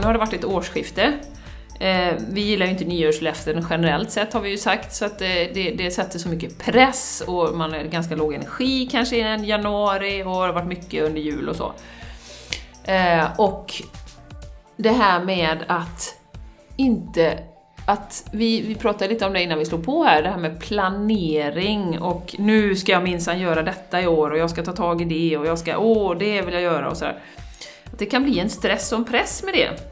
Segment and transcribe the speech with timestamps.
[0.00, 1.12] nu har det varit ett årsskifte.
[1.80, 5.28] Eh, vi gillar ju inte nyårslöften generellt sett har vi ju sagt, så att eh,
[5.28, 10.22] det, det sätter så mycket press och man är ganska låg energi kanske i januari
[10.22, 11.72] och det har varit mycket under jul och så.
[12.84, 13.82] Eh, och
[14.76, 16.16] det här med att
[16.76, 17.38] inte
[17.86, 20.60] att vi, vi pratade lite om det innan vi slog på här, det här med
[20.60, 25.02] planering och nu ska jag minsann göra detta i år och jag ska ta tag
[25.02, 27.18] i det och jag ska, åh, det vill jag göra och sådär.
[27.92, 29.89] Att det kan bli en stress och en press med det.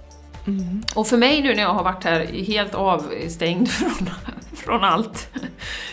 [0.49, 0.83] Mm.
[0.95, 4.09] Och för mig nu när jag har varit här helt avstängd från,
[4.57, 5.29] från allt,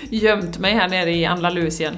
[0.09, 1.97] gömt mig här nere i Andalusien,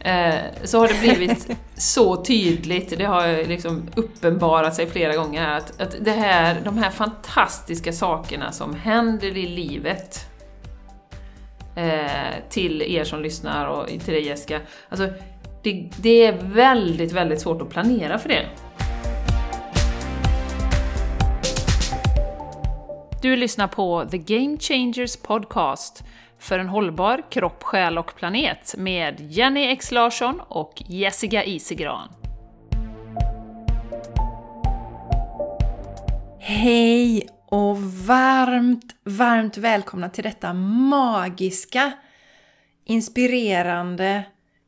[0.00, 0.34] eh,
[0.64, 5.80] så har det blivit så tydligt, det har liksom uppenbarat sig flera gånger här, att,
[5.80, 10.26] att det här, de här fantastiska sakerna som händer i livet
[11.76, 15.08] eh, till er som lyssnar och till dig Jessica, alltså
[15.62, 18.46] det, det är väldigt, väldigt svårt att planera för det.
[23.26, 26.04] Du lyssnar på The Game Changers Podcast
[26.38, 32.08] för en hållbar kropp, själ och planet med Jenny X Larsson och Jessica Isigran.
[36.38, 41.92] Hej och varmt, varmt välkomna till detta magiska,
[42.84, 44.24] inspirerande,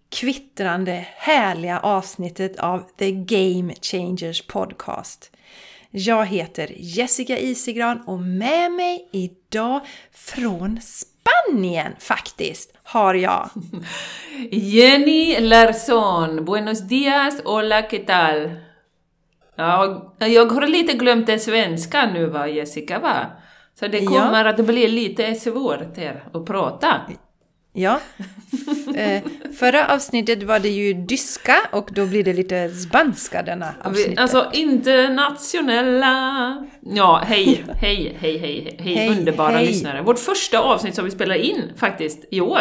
[0.09, 5.31] kvittrande, härliga avsnittet av The Game Changers Podcast.
[5.91, 9.81] Jag heter Jessica Isigran och med mig idag
[10.13, 13.51] från Spanien faktiskt har jag
[14.51, 16.45] Jenny Larsson.
[16.45, 18.51] Buenos dias, hola, ¿qué tal?
[19.57, 23.27] Ja, jag har lite glömt det svenska nu va, Jessica va?
[23.81, 24.51] Så det kommer ja.
[24.51, 27.01] att bli lite svårt här att prata.
[27.73, 28.01] Ja.
[28.95, 29.23] Eh,
[29.59, 34.19] förra avsnittet var det ju dyska och då blir det lite spanska denna avsnittet.
[34.19, 36.67] Alltså internationella...
[36.81, 39.67] Ja, hej, hej, hej, hej, hej, hej underbara hej.
[39.67, 40.03] lyssnare.
[40.03, 42.61] Vårt första avsnitt som vi spelar in faktiskt i år.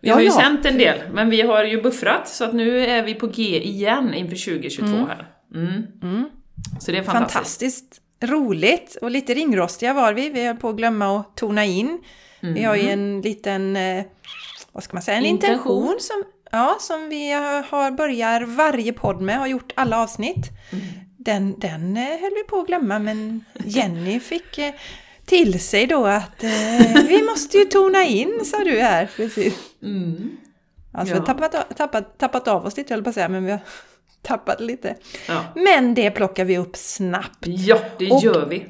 [0.00, 0.32] Vi ja, har ju ja.
[0.32, 3.64] sänt en del, men vi har ju buffrat så att nu är vi på G
[3.64, 5.06] igen inför 2022 mm.
[5.06, 5.28] här.
[5.54, 5.82] Mm.
[6.02, 6.24] Mm.
[6.80, 7.34] Så det är fantastiskt.
[7.34, 10.28] Fantastiskt roligt och lite ringrostiga var vi.
[10.28, 11.98] Vi höll på att glömma att tona in.
[12.44, 12.54] Mm.
[12.54, 12.92] Vi har ju mm.
[12.92, 14.04] en liten, eh,
[14.72, 17.32] vad ska man säga, en intention, intention som, ja, som vi
[17.70, 20.50] har, börjar varje podd med, har gjort alla avsnitt.
[20.70, 20.84] Mm.
[21.16, 24.74] Den, den eh, höll vi på att glömma men Jenny fick eh,
[25.24, 29.10] till sig då att eh, vi måste ju tona in, sa du här.
[29.16, 29.54] Precis.
[29.82, 30.36] Mm.
[30.92, 31.20] Alltså ja.
[31.20, 33.60] vi har tappat, tappat, tappat av oss lite, höll på att säga, men vi har
[34.22, 34.96] tappat lite.
[35.28, 35.44] Ja.
[35.54, 37.46] Men det plockar vi upp snabbt.
[37.46, 38.66] Ja, det Och gör vi.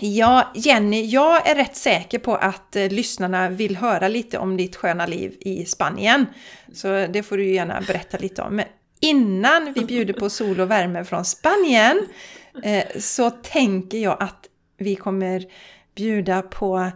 [0.00, 4.76] Ja, Jenny, jag är rätt säker på att eh, lyssnarna vill höra lite om ditt
[4.76, 6.26] sköna liv i Spanien.
[6.72, 8.56] Så det får du gärna berätta lite om.
[8.56, 8.66] Men
[9.00, 12.08] innan vi bjuder på sol och värme från Spanien
[12.62, 15.44] eh, så tänker jag att vi kommer
[15.94, 16.90] bjuda på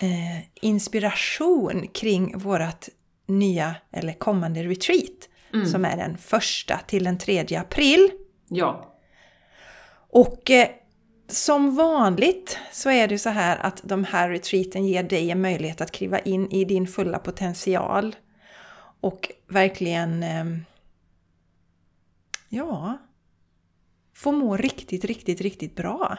[0.00, 2.88] eh, inspiration kring vårt
[3.26, 5.28] nya eller kommande retreat.
[5.54, 5.66] Mm.
[5.66, 8.10] Som är den första till den tredje april.
[8.48, 8.94] Ja.
[10.10, 10.68] Och eh,
[11.32, 15.80] som vanligt så är det så här att de här retreaten ger dig en möjlighet
[15.80, 18.16] att kliva in i din fulla potential
[19.00, 20.64] och verkligen ehm,
[22.48, 22.98] ja,
[24.14, 26.18] få må riktigt, riktigt, riktigt bra.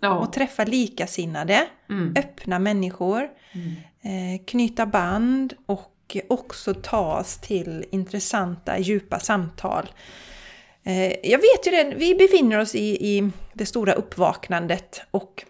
[0.00, 0.18] Ja.
[0.18, 2.14] Och träffa likasinnade, mm.
[2.16, 3.74] öppna människor, mm.
[4.02, 9.88] Eh, knyta band och också ta oss till intressanta, djupa samtal
[11.22, 15.44] jag vet ju det, vi befinner oss i, i det stora uppvaknandet och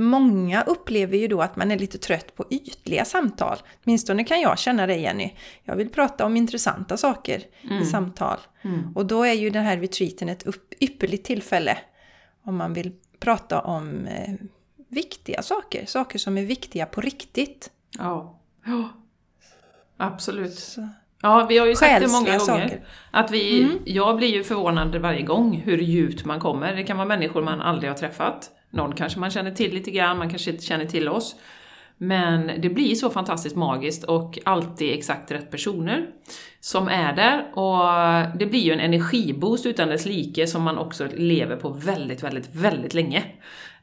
[0.00, 3.58] Många upplever ju då att man är lite trött på ytliga samtal.
[3.84, 5.34] Åtminstone kan jag känna det Jenny.
[5.64, 7.82] Jag vill prata om intressanta saker mm.
[7.82, 8.38] i samtal.
[8.62, 8.96] Mm.
[8.96, 10.46] Och då är ju den här retreaten ett
[10.80, 11.78] ypperligt tillfälle
[12.42, 14.34] om man vill prata om eh,
[14.88, 15.86] viktiga saker.
[15.86, 17.70] Saker som är viktiga på riktigt.
[17.98, 18.88] Ja, ja.
[19.96, 20.58] absolut.
[20.58, 20.88] Så.
[21.22, 22.62] Ja, vi har ju sagt det många saker.
[22.62, 22.80] gånger.
[23.10, 23.78] Att vi, mm.
[23.84, 26.74] Jag blir ju förvånad varje gång hur djupt man kommer.
[26.74, 28.50] Det kan vara människor man aldrig har träffat.
[28.70, 31.36] Någon kanske man känner till lite grann, man kanske inte känner till oss.
[32.00, 36.06] Men det blir så fantastiskt magiskt och alltid exakt rätt personer
[36.60, 37.58] som är där.
[37.58, 42.22] Och det blir ju en energiboost utan dess like som man också lever på väldigt,
[42.22, 43.24] väldigt, väldigt länge.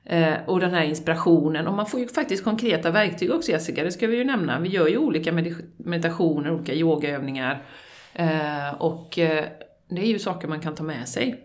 [0.06, 1.68] Eh, och den här inspirationen.
[1.68, 4.60] Och man får ju faktiskt konkreta verktyg också Jessica, det ska vi ju nämna.
[4.60, 5.31] Vi gör ju olika
[5.78, 7.66] meditationer, olika yogaövningar.
[8.13, 9.46] Eh, och eh,
[9.90, 11.42] det är ju saker man kan ta med sig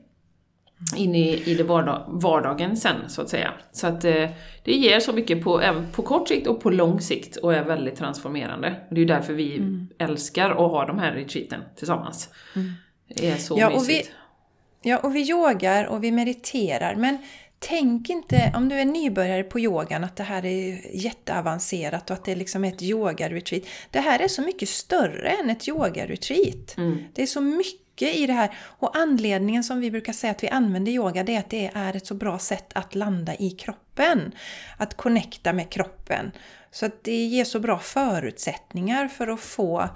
[0.96, 3.52] in i, i det vardag, vardagen sen, så att säga.
[3.72, 4.32] Så att det
[4.64, 7.96] ger så mycket på, även på kort sikt och på lång sikt och är väldigt
[7.96, 8.74] transformerande.
[8.88, 9.88] Och det är ju därför vi mm.
[9.98, 12.28] älskar att ha de här retreaten tillsammans.
[12.56, 12.72] Mm.
[13.08, 13.82] Det är så ja, mysigt.
[13.82, 17.18] Och vi, ja, och vi yogar och vi mediterar, men
[17.60, 22.24] tänk inte, om du är nybörjare på yogan, att det här är jätteavancerat och att
[22.24, 23.62] det liksom är ett yoga-retreat.
[23.90, 26.76] Det här är så mycket större än ett yoga-retreat.
[26.76, 26.98] Mm.
[27.14, 28.54] Det är så mycket i det här.
[28.60, 31.96] Och anledningen som vi brukar säga att vi använder yoga, det är att det är
[31.96, 34.32] ett så bra sätt att landa i kroppen.
[34.76, 36.32] Att connecta med kroppen.
[36.70, 39.88] Så att det ger så bra förutsättningar för att få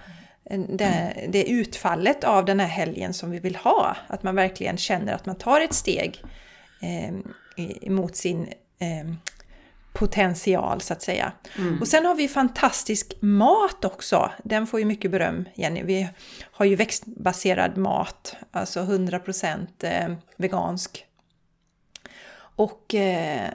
[0.69, 3.96] det, det utfallet av den här helgen som vi vill ha.
[4.06, 6.22] Att man verkligen känner att man tar ett steg
[6.82, 7.14] eh,
[7.87, 8.49] mot sin
[8.79, 9.15] eh,
[9.93, 11.33] potential så att säga.
[11.59, 11.81] Mm.
[11.81, 14.31] Och sen har vi fantastisk mat också.
[14.45, 15.83] Den får ju mycket beröm, Jenny.
[15.83, 16.09] Vi
[16.51, 21.06] har ju växtbaserad mat, alltså 100% eh, vegansk.
[22.56, 23.51] Och eh,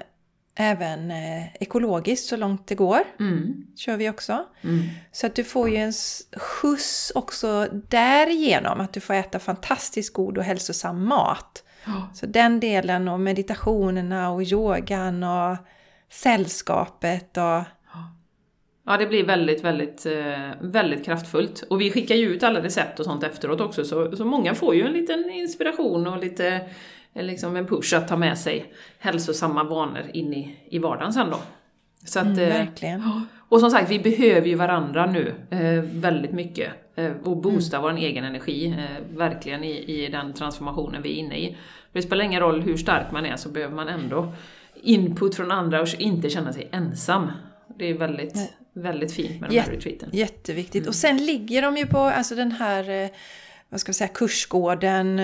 [0.56, 3.00] även eh, ekologiskt så långt det går.
[3.20, 3.68] Mm.
[3.76, 4.46] Kör vi också.
[4.62, 4.82] Mm.
[5.12, 5.94] Så att du får ju en
[6.38, 11.64] skjuts också därigenom att du får äta fantastiskt god och hälsosam mat.
[12.14, 15.58] Så den delen och meditationerna och yogan och
[16.10, 17.64] sällskapet och
[18.86, 21.64] Ja, det blir väldigt, väldigt, eh, väldigt kraftfullt.
[21.70, 24.76] Och vi skickar ju ut alla recept och sånt efteråt också, så, så många får
[24.76, 26.62] ju en liten inspiration och lite
[27.14, 31.38] liksom en push att ta med sig hälsosamma vanor in i, i vardagen sen då.
[32.06, 33.04] Så att, mm, eh, verkligen.
[33.50, 36.72] Och som sagt, vi behöver ju varandra nu eh, väldigt mycket.
[36.96, 37.92] Eh, och boosta mm.
[37.92, 41.58] vår egen energi, eh, verkligen i, i den transformationen vi är inne i.
[41.92, 44.34] Det spelar ingen roll hur stark man är så behöver man ändå
[44.84, 47.32] input från andra och inte känna sig ensam.
[47.78, 48.54] Det är väldigt, Nej.
[48.74, 50.10] väldigt fint med de här retreaten.
[50.14, 50.82] Jätteviktigt.
[50.82, 50.88] Mm.
[50.88, 53.10] Och sen ligger de ju på alltså den här, eh,
[53.70, 55.20] vad ska vi säga, kursgården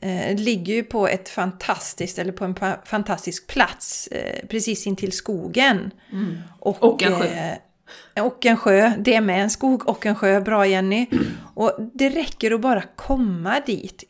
[0.00, 2.54] eh, ligger ju på ett fantastiskt, eller på en
[2.84, 5.90] fantastisk plats eh, precis intill skogen.
[6.12, 6.38] Mm.
[6.60, 7.26] Och, och en sjö.
[8.14, 11.06] Eh, och en sjö, det är med en skog och en sjö, bra Jenny.
[11.54, 14.04] Och det räcker att bara komma dit.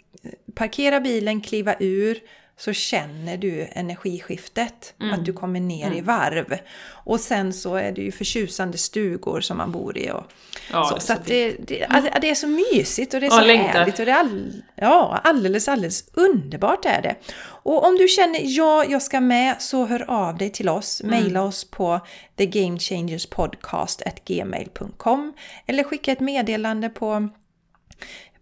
[0.54, 2.18] Parkera bilen, kliva ur,
[2.58, 4.94] så känner du energiskiftet.
[5.00, 5.14] Mm.
[5.14, 5.98] Att du kommer ner mm.
[5.98, 6.58] i varv.
[6.90, 10.10] Och sen så är det ju förtjusande stugor som man bor i.
[10.10, 10.24] Och
[10.72, 11.86] ja, så, det så, så det, det,
[12.20, 13.98] det, är så mysigt och det är så härligt.
[13.98, 17.16] Och det är all, ja, alldeles, alldeles underbart är det.
[17.62, 21.00] Och om du känner ja, jag ska med, så hör av dig till oss.
[21.00, 21.10] Mm.
[21.10, 22.00] Maila oss på
[22.36, 25.32] thegamechangerspodcast.gmail.com
[25.66, 27.28] Eller skicka ett meddelande på,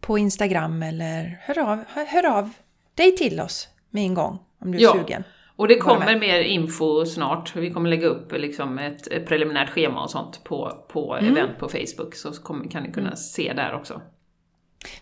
[0.06, 2.50] på Instagram eller hör av, hör av
[2.94, 4.92] dig till oss med en gång om du är ja.
[4.92, 5.24] sugen.
[5.56, 7.56] Och det kommer mer info snart.
[7.56, 11.32] Vi kommer lägga upp liksom ett, preliminärt schema och sånt på, på mm.
[11.32, 13.16] event på Facebook, så kommer, kan ni kunna mm.
[13.16, 14.02] se där också.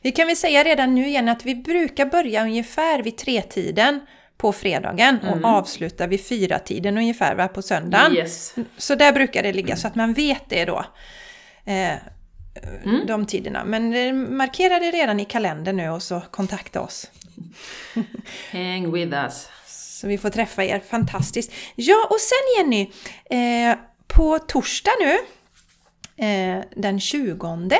[0.03, 4.01] Vi kan väl säga redan nu igen att vi brukar börja ungefär vid tretiden
[4.37, 5.45] på fredagen och mm.
[5.45, 8.13] avsluta vid fyra tiden ungefär va, på söndagen.
[8.13, 8.55] Yes.
[8.77, 10.85] Så där brukar det ligga, så att man vet det då.
[11.65, 11.97] Eh,
[12.85, 13.07] mm.
[13.07, 13.65] De tiderna.
[13.65, 17.11] Men eh, markera det redan i kalendern nu och så kontakta oss.
[18.53, 19.49] Hang with us.
[19.67, 21.53] Så vi får träffa er, fantastiskt.
[21.75, 22.91] Ja, och sen Jenny,
[23.31, 25.19] eh, på torsdag nu,
[26.27, 27.79] eh, den 20,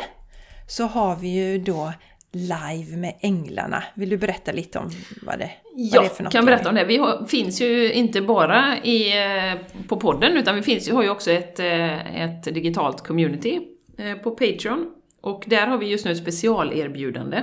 [0.69, 1.93] så har vi ju då
[2.33, 3.83] live med Änglarna.
[3.95, 4.91] Vill du berätta lite om
[5.23, 6.35] vad det, ja, vad det är för något?
[6.35, 6.85] Jag kan berätta om det.
[6.85, 11.11] Vi har, finns ju inte bara i, eh, på podden, utan vi finns, har ju
[11.11, 13.63] också ett, eh, ett digitalt community eh,
[13.99, 14.91] Eh, på Patreon.
[15.21, 17.43] Och där har vi just nu ett specialerbjudande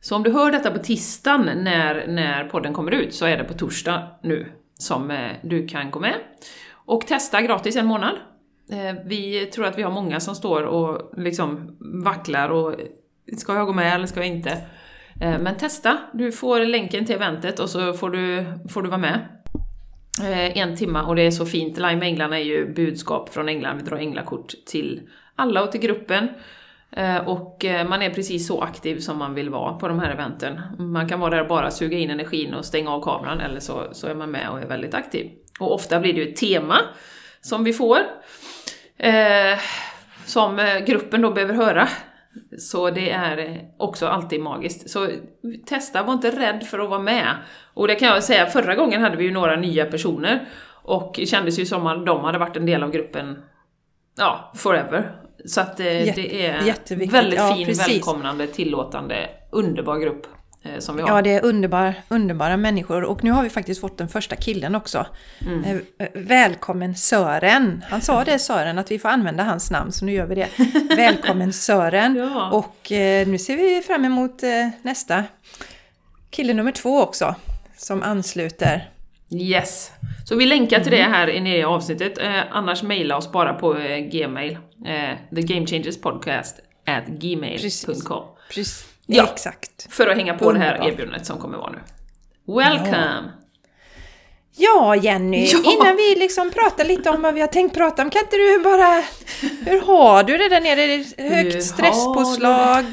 [0.00, 3.44] så om du hör detta på tisdagen när, när podden kommer ut så är det
[3.44, 4.46] på torsdag nu
[4.78, 6.14] som eh, du kan gå med
[6.72, 8.14] och testa gratis en månad.
[8.70, 12.74] Eh, vi tror att vi har många som står och liksom vacklar och
[13.36, 14.58] ska jag gå med eller ska jag inte?
[15.20, 19.20] Men testa, du får länken till eventet och så får du, får du vara med.
[20.54, 21.78] En timme och det är så fint.
[21.78, 26.28] Lime Änglarna är ju budskap från England, vi drar änglakort till alla och till gruppen.
[26.96, 30.10] Eh, och eh, man är precis så aktiv som man vill vara på de här
[30.10, 30.60] eventen.
[30.78, 33.88] Man kan vara där och bara suga in energin och stänga av kameran, eller så,
[33.92, 35.30] så är man med och är väldigt aktiv.
[35.60, 36.76] Och ofta blir det ju ett tema
[37.40, 37.98] som vi får,
[38.96, 39.58] eh,
[40.26, 41.88] som eh, gruppen då behöver höra.
[42.58, 44.90] Så det är också alltid magiskt.
[44.90, 45.08] Så
[45.66, 47.36] testa, var inte rädd för att vara med.
[47.74, 50.48] Och det kan jag säga, förra gången hade vi ju några nya personer
[50.84, 53.42] och det kändes ju som att de hade varit en del av gruppen,
[54.16, 55.23] ja, forever.
[55.44, 57.88] Så att eh, det, det är väldigt ja, fin, precis.
[57.88, 60.26] välkomnande, tillåtande, underbar grupp
[60.62, 61.08] eh, som vi har.
[61.08, 63.04] Ja, det är underbar, underbara människor.
[63.04, 65.06] Och nu har vi faktiskt fått den första killen också.
[65.46, 65.80] Mm.
[65.98, 67.84] Eh, välkommen Sören!
[67.88, 70.48] Han sa det Sören, att vi får använda hans namn, så nu gör vi det.
[70.96, 72.16] Välkommen Sören!
[72.16, 72.50] ja.
[72.50, 72.86] Och
[73.26, 74.42] nu ser vi fram emot
[74.82, 75.24] nästa
[76.30, 77.34] kille nummer två också,
[77.76, 78.90] som ansluter.
[79.30, 79.92] Yes!
[80.24, 81.12] Så vi länkar till det mm.
[81.12, 82.18] här i avsnittet,
[82.50, 83.76] annars mejla oss bara på
[84.84, 85.10] eh, gmail.
[85.10, 88.24] Eh, thegamechangerspodcast at gmail.com.
[89.06, 89.92] Ja, exakt.
[89.92, 90.72] För att hänga på Underbar.
[90.72, 91.78] det här erbjudandet som kommer vara nu.
[92.46, 93.22] Welcome!
[93.26, 93.44] Ja.
[94.56, 95.58] Ja Jenny, ja.
[95.72, 98.62] innan vi liksom pratar lite om vad vi har tänkt prata om, kan inte du
[98.62, 99.02] bara...
[99.70, 101.04] Hur har du det där nere?
[101.28, 102.84] Högt stresspåslag,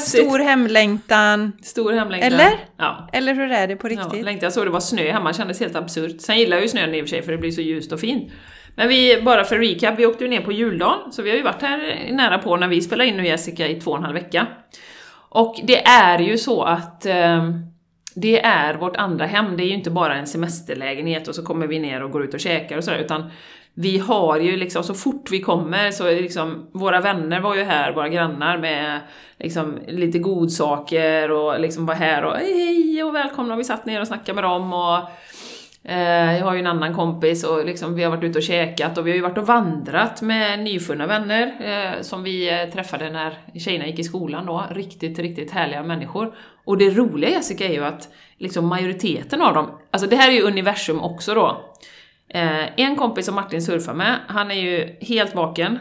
[0.00, 1.52] stor hemlängtan.
[1.62, 2.32] Stor hemlängtan.
[2.32, 2.50] Eller?
[2.76, 3.08] Ja.
[3.12, 4.08] Eller hur är det på riktigt?
[4.12, 4.46] Ja, längtan.
[4.46, 6.20] Jag såg det var snö hemma, kändes helt absurt.
[6.20, 8.00] Sen gillar jag ju snön i och för sig för det blir så ljust och
[8.00, 8.32] fint.
[8.74, 11.42] Men vi, bara för recap, vi åkte ju ner på juldagen, så vi har ju
[11.42, 14.14] varit här nära på när vi spelar in nu Jessica i två och en halv
[14.14, 14.46] vecka.
[15.28, 17.50] Och det är ju så att eh,
[18.14, 21.66] det är vårt andra hem, det är ju inte bara en semesterlägenhet och så kommer
[21.66, 23.30] vi ner och går ut och käkar och sådär, utan
[23.74, 27.62] vi har ju liksom, så fort vi kommer så är liksom, våra vänner var ju
[27.62, 29.00] här, våra grannar med
[29.38, 34.00] liksom lite godsaker och liksom var här och hej och välkomna och vi satt ner
[34.00, 34.98] och snackade med dem och
[35.84, 38.98] Eh, jag har ju en annan kompis och liksom, vi har varit ute och käkat
[38.98, 43.10] och vi har ju varit och vandrat med nyfunna vänner eh, som vi eh, träffade
[43.10, 44.66] när tjejerna gick i skolan då.
[44.70, 46.34] Riktigt, riktigt härliga människor.
[46.64, 48.08] Och det roliga Jessica är ju att
[48.38, 51.74] liksom majoriteten av dem, alltså det här är ju universum också då.
[52.28, 55.78] Eh, en kompis som Martin surfar med, han är ju helt vaken.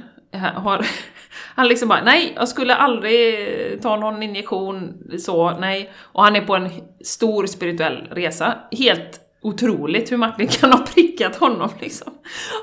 [0.55, 0.85] Har,
[1.55, 5.91] han liksom bara, nej, jag skulle aldrig ta någon injektion, så, nej.
[5.97, 6.69] Och han är på en
[7.03, 8.57] stor spirituell resa.
[8.71, 12.13] Helt otroligt hur Martin kan ha prickat honom liksom.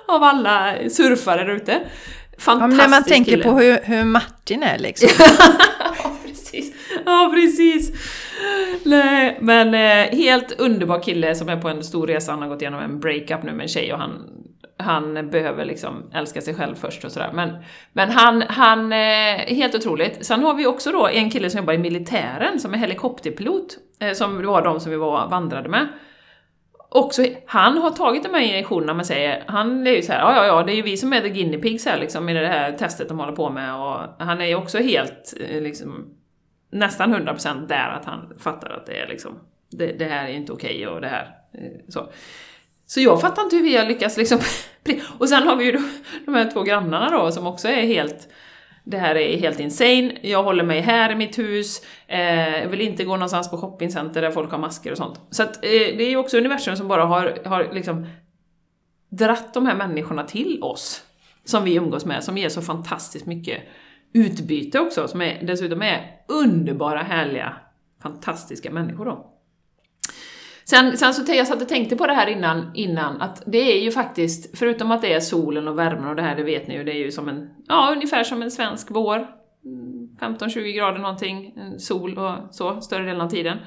[0.09, 1.81] Av alla surfare där ute.
[2.39, 3.45] Fantastisk ja, När man tänker kille.
[3.45, 5.09] på hur, hur Martin är liksom.
[6.05, 6.75] ja, precis.
[7.07, 7.93] Ja, precis.
[8.85, 12.33] Nej, men eh, helt underbar kille som är på en stor resa.
[12.33, 14.31] Han har gått igenom en breakup nu med en tjej och han,
[14.79, 17.31] han behöver liksom älska sig själv först och sådär.
[17.35, 17.57] Men,
[17.93, 20.27] men han, han eh, helt otroligt.
[20.27, 23.79] Sen har vi också då en kille som jobbar i militären som är helikopterpilot.
[24.01, 25.89] Eh, som var de som vi var vandrade med
[26.89, 30.47] också, han har tagit de här injektionerna, man säger, han är ju såhär, ja ja
[30.47, 32.73] ja, det är ju vi som är the guinea pigs här liksom i det här
[32.73, 36.15] testet de håller på med och han är ju också helt, eh, liksom,
[36.71, 39.39] nästan 100% där att han fattar att det är liksom,
[39.71, 42.11] det, det här är inte okej okay och det här, eh, så.
[42.87, 44.39] Så jag fattar inte hur vi har lyckats liksom,
[45.19, 45.79] och sen har vi ju
[46.25, 48.29] de här två grannarna då som också är helt
[48.91, 52.81] det här är helt insane, jag håller mig här i mitt hus, eh, jag vill
[52.81, 55.21] inte gå någonstans på shoppingcenter där folk har masker och sånt.
[55.31, 58.07] Så att, eh, det är ju också universum som bara har, har liksom
[59.09, 61.03] dratt de här människorna till oss,
[61.45, 63.63] som vi umgås med, som ger så fantastiskt mycket
[64.13, 67.57] utbyte också, som är, dessutom är underbara, härliga,
[68.03, 69.38] fantastiska människor då.
[70.71, 73.81] Sen, sen så jag satt och tänkte på det här innan, innan, att det är
[73.83, 76.75] ju faktiskt, förutom att det är solen och värmen och det här, det vet ni
[76.75, 79.27] ju, det är ju som en, ja ungefär som en svensk vår.
[79.65, 83.59] Mm, 15-20 grader någonting, eh, sol och så, större delen av tiden.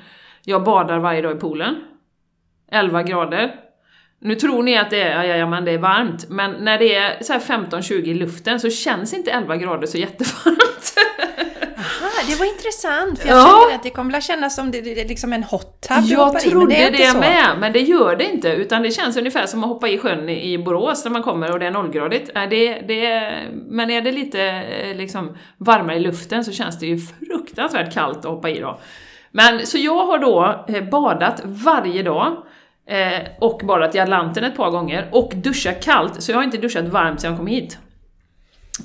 [0.44, 1.76] Jag badar varje dag i poolen.
[2.72, 3.56] 11 grader.
[4.24, 6.96] Nu tror ni att det är, ja, ja, men det är varmt, men när det
[6.96, 10.94] är så 15-20 i luften så känns inte 11 grader så jättevarmt.
[12.28, 13.20] det var intressant.
[13.20, 13.62] För jag ja.
[13.62, 16.40] känner att det kommer att kännas som det, det är liksom en hot tub Jag
[16.40, 18.50] trodde i, det, det med, men det gör det inte.
[18.50, 21.52] Utan det känns ungefär som att hoppa i sjön i, i Borås när man kommer
[21.52, 22.34] och det är nollgradigt.
[22.34, 23.34] Det, det,
[23.68, 28.18] men är det lite eh, liksom, varmare i luften så känns det ju fruktansvärt kallt
[28.18, 28.80] att hoppa i då.
[29.32, 32.44] Men så jag har då eh, badat varje dag.
[32.88, 36.58] Eh, och badat i Atlanten ett par gånger och duschat kallt, så jag har inte
[36.58, 37.78] duschat varmt sedan jag kom hit.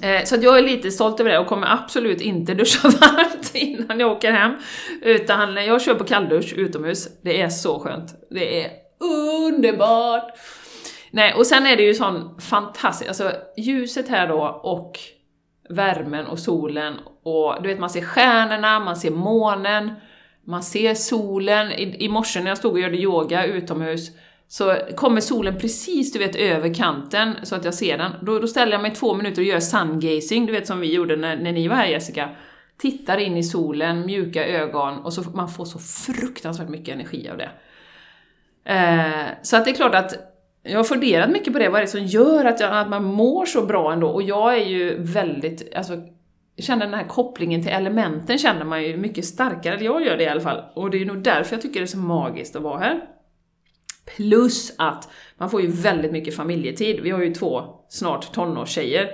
[0.03, 4.00] Eh, så jag är lite stolt över det och kommer absolut inte duscha varmt innan
[4.00, 4.53] jag åker hem.
[5.03, 7.09] Utan jag kör på kalldusch utomhus.
[7.23, 8.15] Det är så skönt.
[8.31, 10.38] Det är underbart!
[11.11, 14.99] Nej, och sen är det ju sån fantastisk, alltså ljuset här då och
[15.69, 19.93] värmen och solen och du vet man ser stjärnorna, man ser månen,
[20.47, 21.73] man ser solen.
[21.73, 24.11] I, i morse när jag stod och gjorde yoga utomhus
[24.49, 28.12] så kommer solen precis du vet över kanten så att jag ser den.
[28.23, 31.17] Då, då ställer jag mig två minuter och gör sungazing, du vet som vi gjorde
[31.17, 32.29] när, när ni var här Jessica.
[32.79, 37.38] Tittar in i solen, mjuka ögon och så man får så fruktansvärt mycket energi av
[37.38, 37.50] det.
[38.65, 40.15] Eh, så att det är klart att
[40.62, 43.05] jag har funderat mycket på det, vad är det som gör att, jag, att man
[43.05, 44.09] mår så bra ändå?
[44.09, 46.03] Och jag är ju väldigt, alltså
[46.59, 50.29] känner den här kopplingen till elementen känner man ju mycket starkare, jag gör det i
[50.29, 50.63] alla fall.
[50.75, 53.01] Och det är nog därför jag tycker det är så magiskt att vara här.
[54.17, 55.09] Plus att
[55.39, 57.01] man får ju väldigt mycket familjetid.
[57.01, 59.11] Vi har ju två snart tonårstjejer.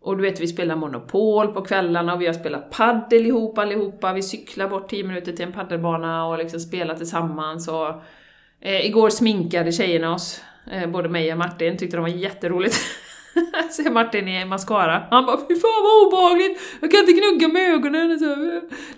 [0.00, 4.12] Och du vet, vi spelar Monopol på kvällarna och vi har spelat paddel ihop allihopa.
[4.12, 7.68] Vi cyklar bort 10 minuter till en paddelbana och liksom spelar tillsammans.
[7.68, 7.88] Och,
[8.60, 10.42] eh, igår sminkade tjejerna oss,
[10.72, 12.76] eh, både mig och Martin, tyckte de var jätteroligt.
[13.70, 15.02] Ser Martin i mascara.
[15.10, 16.60] Han bara fy fan vad obehagligt!
[16.80, 18.18] Jag kan inte gnugga med ögonen.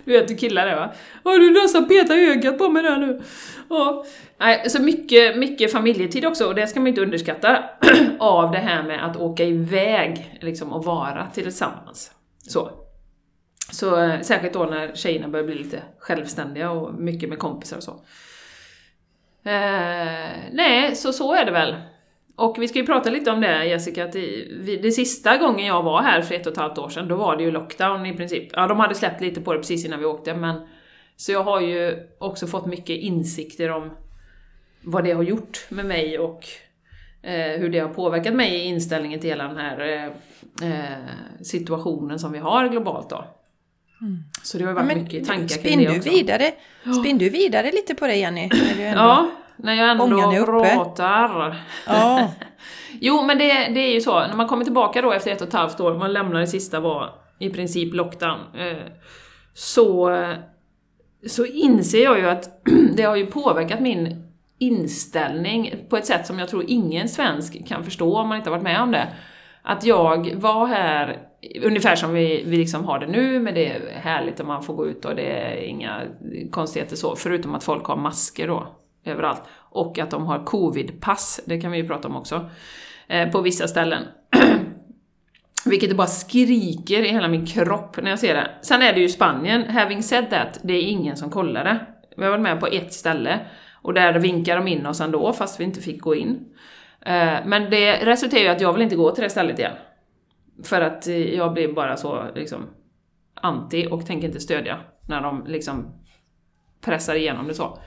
[0.05, 0.93] Du vet hur killar är va?
[1.23, 3.21] Har du nästan petat ögat på mig där nu.
[3.69, 4.05] Ja.
[4.37, 7.63] Nej, så mycket, mycket familjetid också, och det ska man inte underskatta,
[8.19, 12.11] av det här med att åka iväg liksom, och vara tillsammans.
[12.47, 12.71] Så.
[13.71, 17.83] Så eh, särskilt då när tjejerna börjar bli lite självständiga och mycket med kompisar och
[17.83, 17.91] så.
[19.49, 21.75] Eh, nej, så så är det väl.
[22.41, 25.83] Och vi ska ju prata lite om det Jessica, att det, det sista gången jag
[25.83, 28.13] var här för ett och ett halvt år sedan, då var det ju lockdown i
[28.17, 28.49] princip.
[28.53, 30.61] Ja, de hade släppt lite på det precis innan vi åkte, men
[31.15, 33.89] så jag har ju också fått mycket insikter om
[34.81, 36.45] vad det har gjort med mig och
[37.21, 40.97] eh, hur det har påverkat mig i inställningen till hela den här eh, eh
[41.41, 43.25] situationen som vi har globalt då.
[44.01, 44.17] Mm.
[44.43, 46.09] Så det har varit ja, mycket tankar kring det också.
[46.09, 46.51] Vidare,
[47.01, 48.49] spinn du vidare lite på det Jenny?
[48.79, 49.31] ja,
[49.63, 50.05] när jag ändå
[50.45, 51.55] pratar.
[51.87, 52.31] Ja.
[52.99, 55.47] jo, men det, det är ju så, när man kommer tillbaka då efter ett och
[55.47, 58.77] ett halvt år, man lämnar det sista var i princip lockdown, eh,
[59.53, 60.17] så,
[61.27, 62.65] så inser jag ju att
[62.95, 67.83] det har ju påverkat min inställning på ett sätt som jag tror ingen svensk kan
[67.83, 69.07] förstå om man inte har varit med om det.
[69.61, 71.17] Att jag var här,
[71.63, 74.73] ungefär som vi, vi liksom har det nu, men det är härligt och man får
[74.73, 76.01] gå ut och det är inga
[76.51, 78.67] konstigheter så, förutom att folk har masker då,
[79.05, 79.41] överallt.
[79.53, 82.49] Och att de har covidpass, det kan vi ju prata om också,
[83.07, 84.03] eh, på vissa ställen.
[85.65, 88.51] Vilket det bara skriker i hela min kropp när jag ser det.
[88.61, 91.79] Sen är det ju Spanien, having said that, det är ingen som kollar det.
[92.17, 93.39] Vi har varit med på ett ställe,
[93.81, 96.53] och där vinkar de in oss ändå, fast vi inte fick gå in.
[97.01, 99.75] Eh, men det resulterar ju att jag vill inte gå till det stället igen.
[100.63, 102.69] För att jag blir bara så liksom
[103.33, 105.93] anti och tänker inte stödja när de liksom
[106.81, 107.79] pressar igenom det så.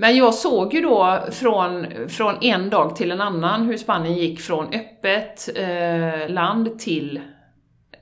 [0.00, 4.40] Men jag såg ju då från, från en dag till en annan hur Spanien gick
[4.40, 7.20] från öppet eh, land till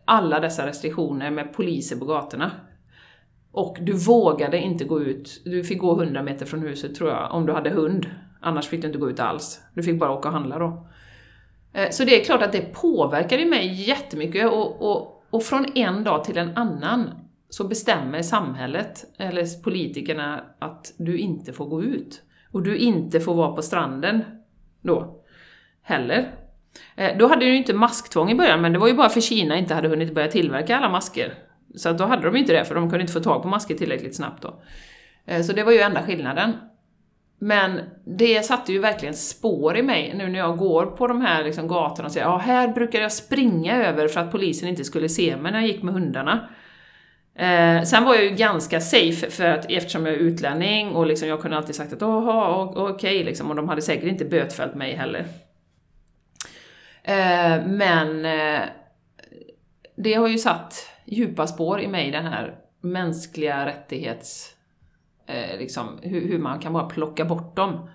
[0.04, 2.50] alla dessa restriktioner med poliser på gatorna.
[3.52, 7.34] Och du vågade inte gå ut, du fick gå 100 meter från huset tror jag,
[7.34, 8.10] om du hade hund.
[8.40, 9.60] Annars fick du inte gå ut alls.
[9.74, 10.88] Du fick bara åka och handla då.
[11.72, 16.04] Eh, så det är klart att det påverkade mig jättemycket och, och, och från en
[16.04, 17.10] dag till en annan
[17.48, 22.22] så bestämmer samhället, eller politikerna, att du inte får gå ut.
[22.52, 24.24] Och du inte får vara på stranden
[24.82, 25.24] då,
[25.82, 26.34] heller.
[26.96, 29.20] Eh, då hade du ju inte masktvång i början, men det var ju bara för
[29.20, 31.34] Kina inte hade hunnit börja tillverka alla masker.
[31.74, 34.16] Så då hade de inte det, för de kunde inte få tag på masker tillräckligt
[34.16, 34.62] snabbt då.
[35.26, 36.52] Eh, så det var ju enda skillnaden.
[37.38, 41.44] Men det satte ju verkligen spår i mig nu när jag går på de här
[41.44, 45.08] liksom gatorna och säger ja, här brukade jag springa över för att polisen inte skulle
[45.08, 46.48] se mig när jag gick med hundarna.
[47.38, 51.28] Eh, sen var jag ju ganska safe för att eftersom jag är utlänning och liksom
[51.28, 54.74] jag kunde alltid sagt att jaha, okej okay, liksom, och de hade säkert inte bötfällt
[54.74, 55.26] mig heller.
[57.02, 58.62] Eh, men eh,
[59.96, 64.52] det har ju satt djupa spår i mig, den här mänskliga rättighets...
[65.26, 67.88] Eh, liksom, hur, hur, man kan bara plocka bort dem.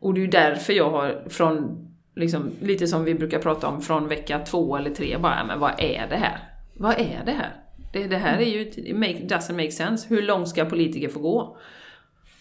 [0.00, 3.80] Och det är ju därför jag har från, liksom, lite som vi brukar prata om,
[3.80, 6.38] från vecka två eller tre bara, men vad är det här?
[6.74, 7.56] Vad är det här?
[7.92, 10.08] Det, det här är ju, make, doesn't make sense.
[10.08, 11.56] Hur långt ska politiker få gå?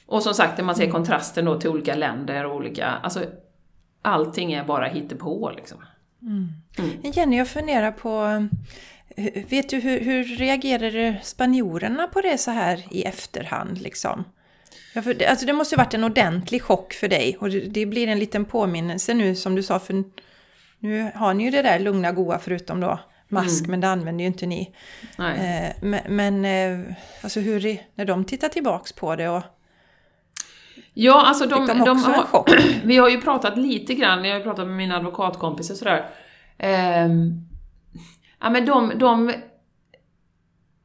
[0.05, 0.93] Och som sagt, när man ser mm.
[0.93, 3.25] kontrasten då till olika länder och olika, alltså
[4.01, 5.77] allting är bara hittepå liksom.
[6.21, 6.47] Mm.
[6.77, 7.11] Mm.
[7.13, 8.47] Jenny, jag funderar på
[9.49, 13.81] Vet du hur, hur reagerade spanjorerna på det så här i efterhand?
[13.81, 14.23] Liksom?
[14.93, 17.85] Ja, för, alltså det måste ju varit en ordentlig chock för dig och det, det,
[17.85, 20.03] blir en liten påminnelse nu som du sa för
[20.79, 22.99] nu har ni ju det där lugna goa förutom då
[23.29, 23.71] mask mm.
[23.71, 24.75] men det använder ju inte ni.
[25.17, 29.43] Eh, men, men eh, alltså hur, när de tittar tillbaks på det och
[30.93, 32.45] Ja, alltså de, de, de har,
[32.83, 36.09] vi har ju pratat lite grann, jag har ju pratat med mina advokatkompisar sådär.
[36.57, 37.09] Eh,
[38.39, 39.33] Ja men de, de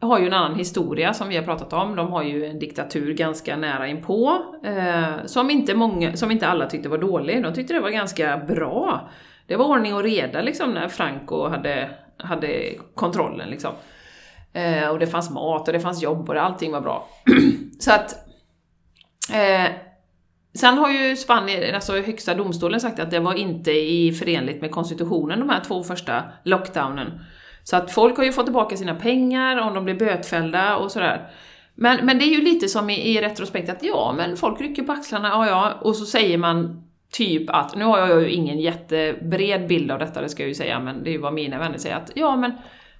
[0.00, 1.96] har ju en annan historia som vi har pratat om.
[1.96, 6.66] De har ju en diktatur ganska nära inpå, eh, som, inte många, som inte alla
[6.66, 7.42] tyckte var dålig.
[7.42, 9.08] De tyckte det var ganska bra.
[9.46, 11.90] Det var ordning och reda liksom när Franco hade,
[12.24, 13.72] hade kontrollen liksom.
[14.52, 17.08] Eh, och det fanns mat och det fanns jobb och allting var bra.
[17.78, 18.14] Så att...
[19.32, 19.70] Eh,
[20.54, 24.70] sen har ju Spanien, alltså högsta domstolen sagt att det var inte i förenligt med
[24.70, 27.20] konstitutionen de här två första lockdownen.
[27.64, 31.30] Så att folk har ju fått tillbaka sina pengar om de blir bötfällda och sådär.
[31.74, 34.82] Men, men det är ju lite som i, i retrospekt att ja, men folk rycker
[34.82, 36.83] på axlarna, ja ja, och så säger man
[37.14, 40.54] typ att, nu har jag ju ingen jättebred bild av detta, det ska jag ju
[40.54, 42.52] säga, men det är ju vad mina vänner säger att ja men,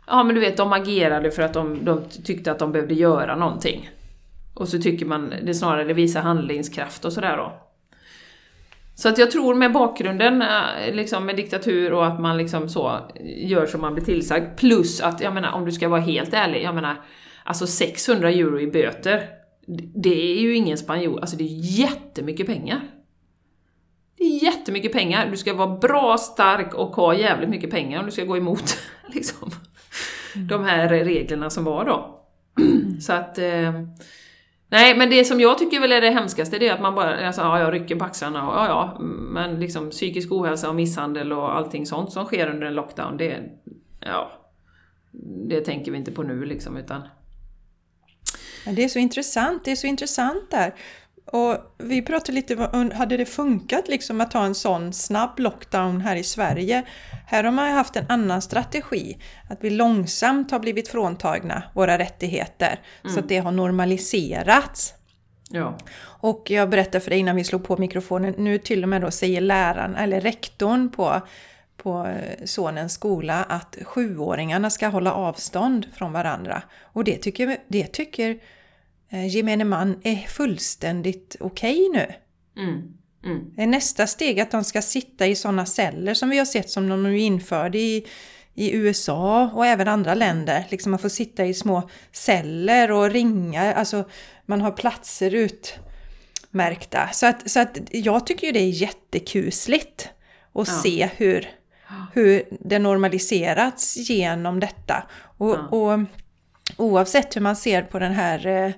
[0.07, 3.37] ja men du vet, de agerade för att de, de tyckte att de behövde göra
[3.37, 3.91] någonting.
[4.55, 7.53] Och så tycker man det snarare det visar handlingskraft och sådär då.
[8.95, 13.01] Så att jag tror med bakgrunden, eh, liksom med diktatur och att man liksom så
[13.25, 16.63] gör som man blir tillsagd, plus att, jag menar, om du ska vara helt ärlig,
[16.63, 16.97] jag menar,
[17.45, 19.29] alltså 600 euro i böter,
[19.95, 22.81] det är ju ingen spanjor, alltså det är jättemycket pengar.
[24.25, 28.25] Jättemycket pengar, du ska vara bra stark och ha jävligt mycket pengar om du ska
[28.25, 28.79] gå emot
[29.15, 29.51] liksom,
[30.35, 30.49] mm.
[30.49, 32.21] de här reglerna som var då.
[33.01, 33.73] Så att, eh,
[34.69, 37.27] Nej, men det som jag tycker väl är det hemskaste, det är att man bara,
[37.27, 41.33] alltså, ja, jag rycker på axlarna och ja, ja, men liksom psykisk ohälsa och misshandel
[41.33, 43.43] och allting sånt som sker under en lockdown, det,
[44.01, 44.33] ja,
[45.49, 47.03] det tänker vi inte på nu liksom, utan...
[48.67, 50.75] Ja, det är så intressant, det är så intressant där.
[51.35, 56.01] Och vi pratade lite om, hade det funkat liksom att ha en sån snabb lockdown
[56.01, 56.83] här i Sverige?
[57.27, 59.19] Här har man haft en annan strategi,
[59.51, 63.15] att vi långsamt har blivit fråntagna våra rättigheter, mm.
[63.15, 64.95] så att det har normaliserats.
[65.51, 65.79] Ja.
[66.03, 69.11] Och jag berättade för dig innan vi slog på mikrofonen, nu till och med då
[69.11, 71.21] säger läraren, eller rektorn på,
[71.77, 76.63] på eh, sonens skola att sjuåringarna ska hålla avstånd från varandra.
[76.83, 78.39] Och det tycker, det tycker
[79.23, 82.15] gemene man är fullständigt okej okay nu.
[82.63, 82.83] Mm.
[83.25, 83.51] Mm.
[83.57, 86.71] Det är nästa steg att de ska sitta i sådana celler som vi har sett
[86.71, 88.07] som de nu införde i,
[88.55, 90.67] i USA och även andra länder.
[90.71, 94.05] Liksom man får sitta i små celler och ringa, alltså
[94.47, 97.09] man har platser utmärkta.
[97.13, 100.09] Så att, så att jag tycker ju det är jättekusligt
[100.55, 100.75] att ja.
[100.83, 101.49] se hur,
[102.13, 105.03] hur det normaliserats genom detta.
[105.39, 105.69] Och, ja.
[105.69, 106.01] och
[106.77, 108.73] oavsett hur man ser på den här eh,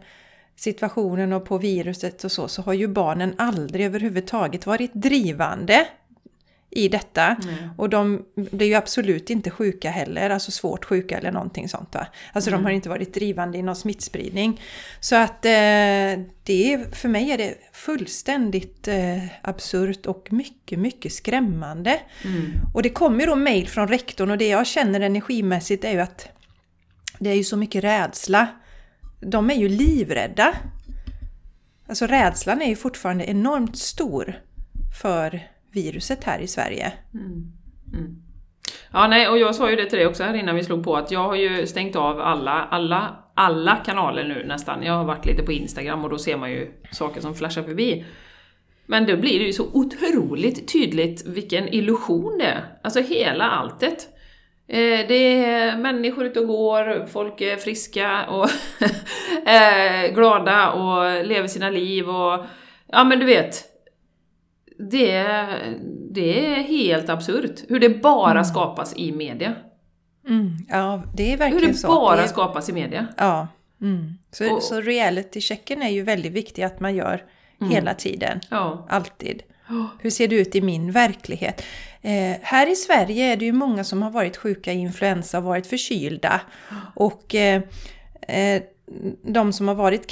[0.57, 5.87] situationen och på viruset och så, så har ju barnen aldrig överhuvudtaget varit drivande
[6.77, 7.27] i detta.
[7.27, 7.71] Mm.
[7.77, 11.95] Och de, är ju absolut inte sjuka heller, alltså svårt sjuka eller någonting sånt.
[11.95, 12.07] Va?
[12.33, 12.61] Alltså mm.
[12.61, 14.61] de har inte varit drivande i någon smittspridning.
[15.01, 22.01] Så att eh, det, för mig är det fullständigt eh, absurt och mycket, mycket skrämmande.
[22.25, 22.53] Mm.
[22.75, 26.01] Och det kommer ju då mail från rektorn och det jag känner energimässigt är ju
[26.01, 26.29] att
[27.19, 28.49] det är ju så mycket rädsla
[29.31, 30.55] de är ju livrädda.
[31.89, 34.35] Alltså rädslan är ju fortfarande enormt stor
[35.03, 35.41] för
[35.73, 36.93] viruset här i Sverige.
[37.15, 37.53] Mm.
[37.95, 38.23] Mm.
[38.93, 40.97] Ja, nej, och jag sa ju det till dig också här innan vi slog på
[40.97, 44.83] att jag har ju stängt av alla, alla, alla kanaler nu nästan.
[44.83, 48.05] Jag har varit lite på Instagram och då ser man ju saker som flashar förbi.
[48.87, 52.65] Men då blir det ju så otroligt tydligt vilken illusion det är.
[52.83, 54.09] Alltså hela alltet.
[54.69, 58.49] Eh, det är människor ute och går, folk är friska och
[59.49, 62.45] eh, glada och lever sina liv och
[62.87, 63.65] ja men du vet.
[64.79, 65.25] Det,
[66.11, 68.45] det är helt absurt hur det bara mm.
[68.45, 69.55] skapas i media.
[70.29, 70.57] Mm.
[70.69, 71.87] Ja, det är verkligen så.
[71.87, 72.07] Hur det så.
[72.07, 72.29] bara det...
[72.29, 73.07] skapas i media.
[73.17, 73.49] Ja.
[73.81, 74.15] Mm.
[74.31, 77.25] Så, och, så reality-checken är ju väldigt viktig att man gör
[77.61, 77.73] mm.
[77.73, 78.41] hela tiden.
[78.51, 78.87] Ja.
[78.91, 79.43] Alltid.
[79.99, 81.63] Hur ser det ut i min verklighet?
[82.03, 85.45] Eh, här i Sverige är det ju många som har varit sjuka i influensa och
[85.45, 86.41] varit förkylda.
[86.95, 87.63] Och eh,
[88.29, 88.63] eh,
[89.23, 90.07] de som har varit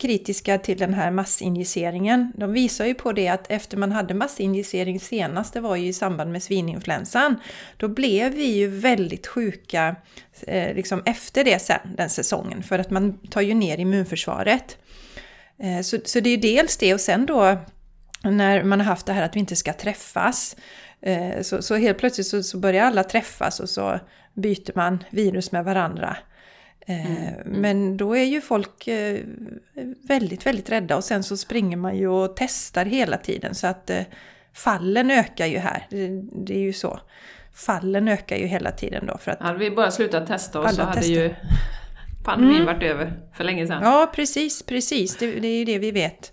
[0.00, 5.00] kritiska till den här massinjiceringen, de visar ju på det att efter man hade massinjicering
[5.00, 7.36] senast, det var ju i samband med svininfluensan,
[7.76, 9.96] då blev vi ju väldigt sjuka
[10.46, 14.78] eh, liksom efter det sen, den säsongen, för att man tar ju ner immunförsvaret.
[15.58, 17.58] Eh, så, så det är ju dels det och sen då
[18.24, 20.56] när man har haft det här att vi inte ska träffas.
[21.00, 24.00] Eh, så, så helt plötsligt så, så, börjar alla träffas och så
[24.34, 26.16] byter man virus med varandra.
[26.86, 27.60] Eh, mm, mm.
[27.60, 29.20] Men då är ju folk eh,
[30.02, 33.90] väldigt, väldigt rädda och sen så springer man ju och testar hela tiden så att
[34.52, 35.86] fallen ökar ju här.
[36.46, 37.00] Det, är ju så.
[37.54, 39.18] Fallen ökar ju hela tiden då.
[39.18, 41.14] För att hade vi bara slutat testa oss så hade testar.
[41.14, 41.34] ju
[42.24, 42.66] pandemin mm.
[42.66, 43.82] varit över för länge sedan.
[43.82, 45.16] Ja, precis, precis.
[45.16, 46.32] Det, det är ju det vi vet.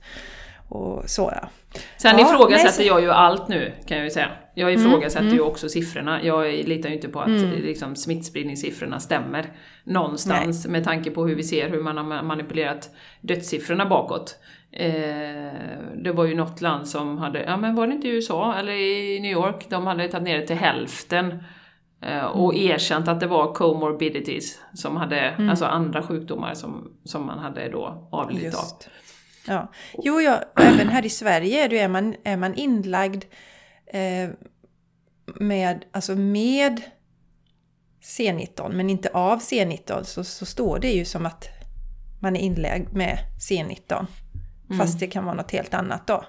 [0.71, 1.49] Och så ja.
[1.97, 4.31] Sen ja, ifrågasätter nej, jag ju allt nu, kan jag ju säga.
[4.53, 6.23] Jag mm, ifrågasätter mm, ju också siffrorna.
[6.23, 7.61] Jag litar ju inte på att mm.
[7.61, 9.51] liksom, smittspridningssiffrorna stämmer
[9.83, 10.71] någonstans nej.
[10.71, 12.89] med tanke på hur vi ser hur man har manipulerat
[13.21, 14.37] dödssiffrorna bakåt.
[14.71, 14.91] Eh,
[16.03, 18.73] det var ju något land som hade, ja men var det inte i USA eller
[18.73, 21.43] i New York, de hade tagit ner det till hälften
[22.01, 22.71] eh, och mm.
[22.71, 25.49] erkänt att det var comorbidities som hade, mm.
[25.49, 28.91] alltså andra sjukdomar som, som man hade då avlidit av.
[29.47, 29.71] Ja.
[30.03, 33.23] Jo, ja, även här i Sverige är, man, är man inlagd
[33.87, 34.29] eh,
[35.25, 36.81] med, alltså med
[38.01, 41.49] C19 men inte av C19 så, så står det ju som att
[42.21, 44.05] man är inlagd med C19.
[44.65, 44.79] Mm.
[44.79, 46.25] Fast det kan vara något helt annat då.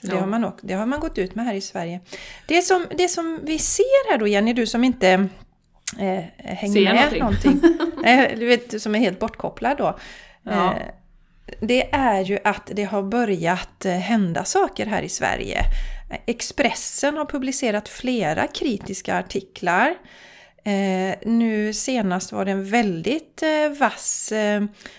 [0.00, 0.20] Så det, ja.
[0.20, 2.00] har man också, det har man gått ut med här i Sverige.
[2.48, 5.08] Det som, det som vi ser här då Jenny, du som inte
[5.98, 7.60] eh, hänger ser med någonting.
[7.60, 8.04] någonting.
[8.04, 9.98] eh, du vet, som är helt bortkopplad då.
[10.42, 10.74] Ja.
[10.74, 10.82] Eh,
[11.60, 15.62] det är ju att det har börjat eh, hända saker här i Sverige.
[16.26, 19.94] Expressen har publicerat flera kritiska artiklar.
[20.64, 24.32] Eh, nu senast var det en väldigt eh, vass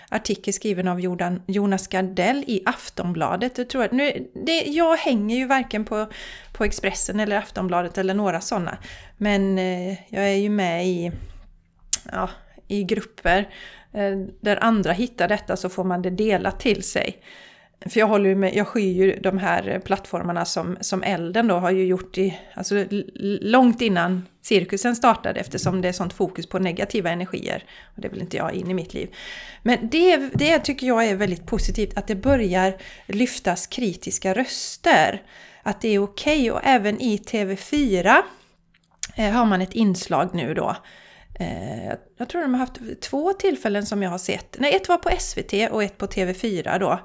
[0.10, 1.00] artikel skriven av
[1.48, 3.58] Jonas Gardell i Aftonbladet.
[3.58, 6.08] Jag, tror att nu, det, jag hänger ju varken på,
[6.54, 8.78] på Expressen eller Aftonbladet eller några sådana.
[9.18, 9.58] Men
[10.10, 11.12] jag är ju med i,
[12.12, 12.30] ja,
[12.68, 13.50] i grupper
[13.94, 17.22] Eh, där andra hittar detta så får man det delat till sig.
[17.86, 21.72] För jag, håller med, jag skyr ju de här plattformarna som, som elden då har
[21.72, 22.86] ju gjort i, alltså
[23.42, 27.64] långt innan cirkusen startade eftersom det är sånt fokus på negativa energier.
[27.96, 29.16] Och det vill inte jag in i mitt liv.
[29.64, 35.22] Men det, det tycker jag är väldigt positivt att det börjar lyftas kritiska röster.
[35.64, 36.52] Att det är okej okay.
[36.52, 38.16] och även i TV4
[39.16, 40.76] eh, har man ett inslag nu då
[41.40, 44.56] eh, jag tror de har haft två tillfällen som jag har sett.
[44.60, 47.00] Nej, ett var på SVT och ett på TV4 då.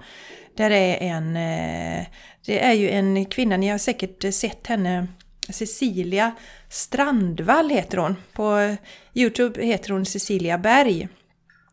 [0.56, 2.06] Där är en, eh,
[2.46, 5.06] det är ju en kvinna, ni har säkert sett henne,
[5.48, 6.32] Cecilia
[6.68, 8.16] Strandvall heter hon.
[8.32, 8.76] På
[9.14, 11.08] Youtube heter hon Cecilia Berg.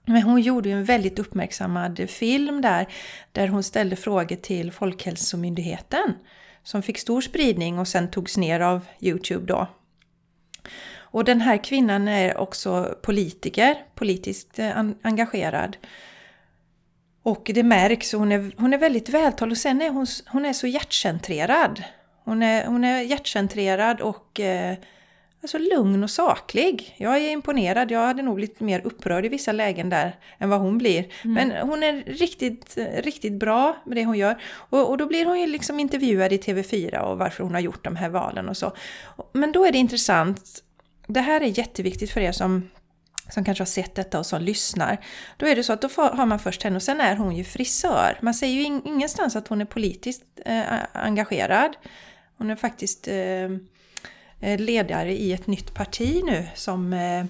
[0.05, 2.87] Men hon gjorde ju en väldigt uppmärksammad film där,
[3.31, 6.13] där hon ställde frågor till Folkhälsomyndigheten.
[6.63, 9.67] Som fick stor spridning och sen togs ner av Youtube då.
[11.11, 15.77] Och den här kvinnan är också politiker, politiskt eh, engagerad.
[17.23, 20.53] Och det märks, hon är, hon är väldigt vältalig och sen är hon, hon är
[20.53, 21.83] så hjärtcentrerad.
[22.23, 24.75] Hon är, hon är hjärtcentrerad och eh,
[25.41, 26.95] alltså lugn och saklig.
[26.97, 30.59] Jag är imponerad, jag hade nog blivit mer upprörd i vissa lägen där än vad
[30.59, 31.07] hon blir.
[31.23, 31.33] Mm.
[31.33, 34.41] Men hon är riktigt, riktigt bra med det hon gör.
[34.53, 37.83] Och, och då blir hon ju liksom intervjuad i TV4 och varför hon har gjort
[37.83, 38.71] de här valen och så.
[39.33, 40.63] Men då är det intressant,
[41.13, 42.69] det här är jätteviktigt för er som
[43.33, 44.97] som kanske har sett detta och som lyssnar.
[45.37, 47.43] Då är det så att då har man först henne och sen är hon ju
[47.43, 48.19] frisör.
[48.21, 51.75] Man säger ju ingenstans att hon är politiskt eh, engagerad.
[52.37, 53.43] Hon är faktiskt eh,
[54.39, 57.25] eh, ledare i ett nytt parti nu som eh,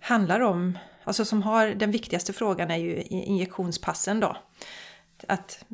[0.00, 4.36] handlar om, alltså som har, den viktigaste frågan är ju injektionspassen då.
[5.28, 5.64] Att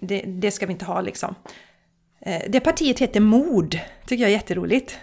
[0.00, 1.34] det, det ska vi inte ha liksom.
[2.20, 4.98] Eh, det partiet heter MOD, tycker jag är jätteroligt.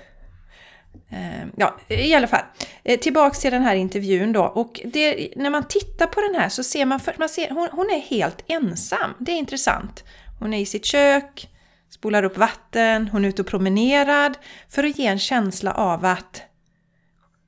[1.09, 2.43] Eh, ja, i alla fall.
[2.83, 4.43] Eh, tillbaks till den här intervjun då.
[4.43, 7.69] Och det, när man tittar på den här så ser man, för, man ser, hon,
[7.71, 9.13] hon är helt ensam.
[9.19, 10.03] Det är intressant.
[10.39, 11.49] Hon är i sitt kök,
[11.89, 14.37] spolar upp vatten, hon är ute och promenerad
[14.69, 16.41] för att ge en känsla av att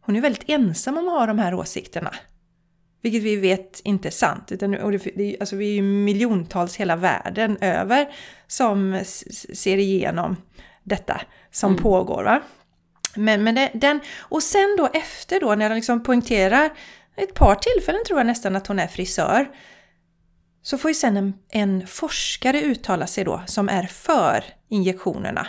[0.02, 2.16] hon är väldigt ensam om att ha de här åsikterna.
[3.02, 4.52] Vilket vi vet inte är sant.
[4.52, 8.10] Utan, och det, alltså vi är ju miljontals hela världen över
[8.48, 9.00] som
[9.54, 10.36] ser igenom
[10.84, 11.84] detta som mm.
[11.84, 12.24] pågår.
[12.24, 12.42] Va?
[13.16, 16.70] Men, men den, och sen då efter då när de liksom poängterar
[17.16, 19.50] ett par tillfällen tror jag nästan att hon är frisör.
[20.62, 25.48] Så får ju sen en, en forskare uttala sig då som är för injektionerna.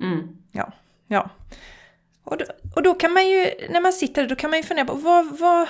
[0.00, 0.28] Mm.
[0.52, 0.72] Ja,
[1.06, 1.30] ja.
[2.24, 4.62] Och då, och då kan man ju, när man sitter där, då kan man ju
[4.62, 5.68] fundera på vad, vad,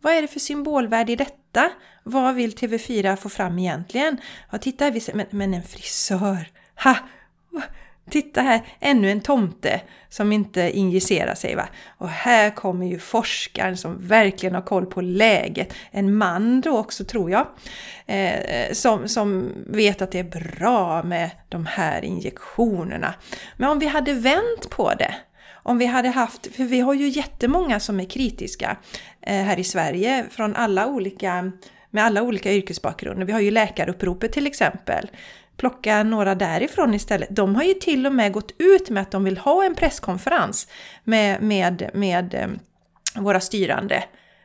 [0.00, 1.70] vad är det för symbolvärde i detta?
[2.02, 4.20] Vad vill TV4 få fram egentligen?
[4.50, 6.50] Ja, titta här, men, men en frisör!
[6.84, 6.96] Ha!
[8.10, 11.54] Titta här, ännu en tomte som inte injicerar sig.
[11.54, 11.68] Va?
[11.98, 15.74] Och här kommer ju forskaren som verkligen har koll på läget.
[15.90, 17.46] En man då också tror jag.
[18.06, 23.14] Eh, som, som vet att det är bra med de här injektionerna.
[23.56, 25.14] Men om vi hade vänt på det.
[25.52, 28.76] Om vi hade haft, för vi har ju jättemånga som är kritiska
[29.20, 31.52] eh, här i Sverige från alla olika
[31.90, 33.26] med alla olika yrkesbakgrunder.
[33.26, 35.10] Vi har ju läkaruppropet till exempel
[35.56, 37.28] plocka några därifrån istället.
[37.30, 40.68] De har ju till och med gått ut med att de vill ha en presskonferens
[41.04, 42.48] med, med, med eh,
[43.22, 44.04] våra styrande.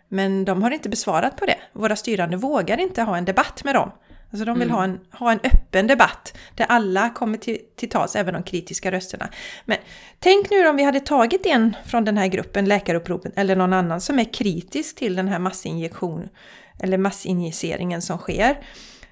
[0.10, 1.58] Men de har inte besvarat på det.
[1.74, 3.92] Våra styrande vågar inte ha en debatt med dem.
[4.32, 4.76] Alltså de vill mm.
[4.76, 8.92] ha, en, ha en öppen debatt där alla kommer till, till tals, även de kritiska
[8.92, 9.30] rösterna.
[9.66, 9.78] Men
[10.20, 14.02] tänk nu om vi hade tagit en från den här gruppen, Läkaruppropet, eller någon annan
[14.02, 16.30] som är kritisk till den här massinjektion
[16.80, 18.58] eller massinjiceringen som sker.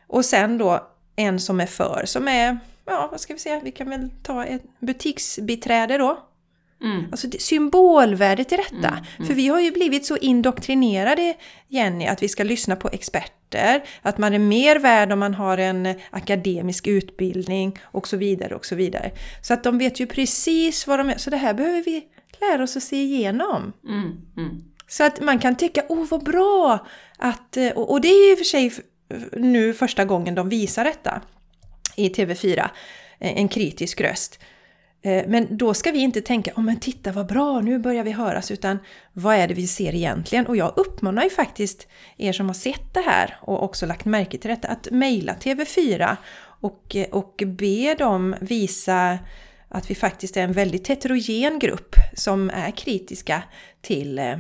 [0.08, 3.72] Och sen då en som är för, som är, ja vad ska vi säga, vi
[3.72, 6.24] kan väl ta ett butiksbiträde då.
[6.84, 7.06] Mm.
[7.12, 8.88] Alltså symbolvärdet i detta.
[8.88, 9.28] Mm, mm.
[9.28, 11.34] För vi har ju blivit så indoktrinerade,
[11.68, 15.58] Jenny, att vi ska lyssna på experter, att man är mer värd om man har
[15.58, 19.12] en akademisk utbildning och så vidare och så vidare.
[19.42, 21.18] Så att de vet ju precis vad de är.
[21.18, 22.04] Så det här behöver vi
[22.42, 23.74] lära oss att se igenom.
[23.88, 24.64] Mm, mm.
[24.88, 26.88] Så att man kan tycka, åh vad bra!
[27.18, 28.72] Att, och det är ju för sig
[29.34, 31.22] nu första gången de visar detta
[31.96, 32.70] i TV4,
[33.20, 34.40] en kritisk röst.
[35.02, 38.12] Eh, men då ska vi inte tänka, oh, men titta vad bra, nu börjar vi
[38.12, 38.80] höras, utan
[39.14, 40.46] vad är det vi ser egentligen?
[40.48, 44.38] Och jag uppmanar ju faktiskt er som har sett det här och också lagt märke
[44.38, 46.18] till detta, att mejla TV4
[46.60, 49.20] och, och be dem visa
[49.70, 53.44] att vi faktiskt är en väldigt heterogen grupp som är kritiska
[53.82, 54.38] till eh,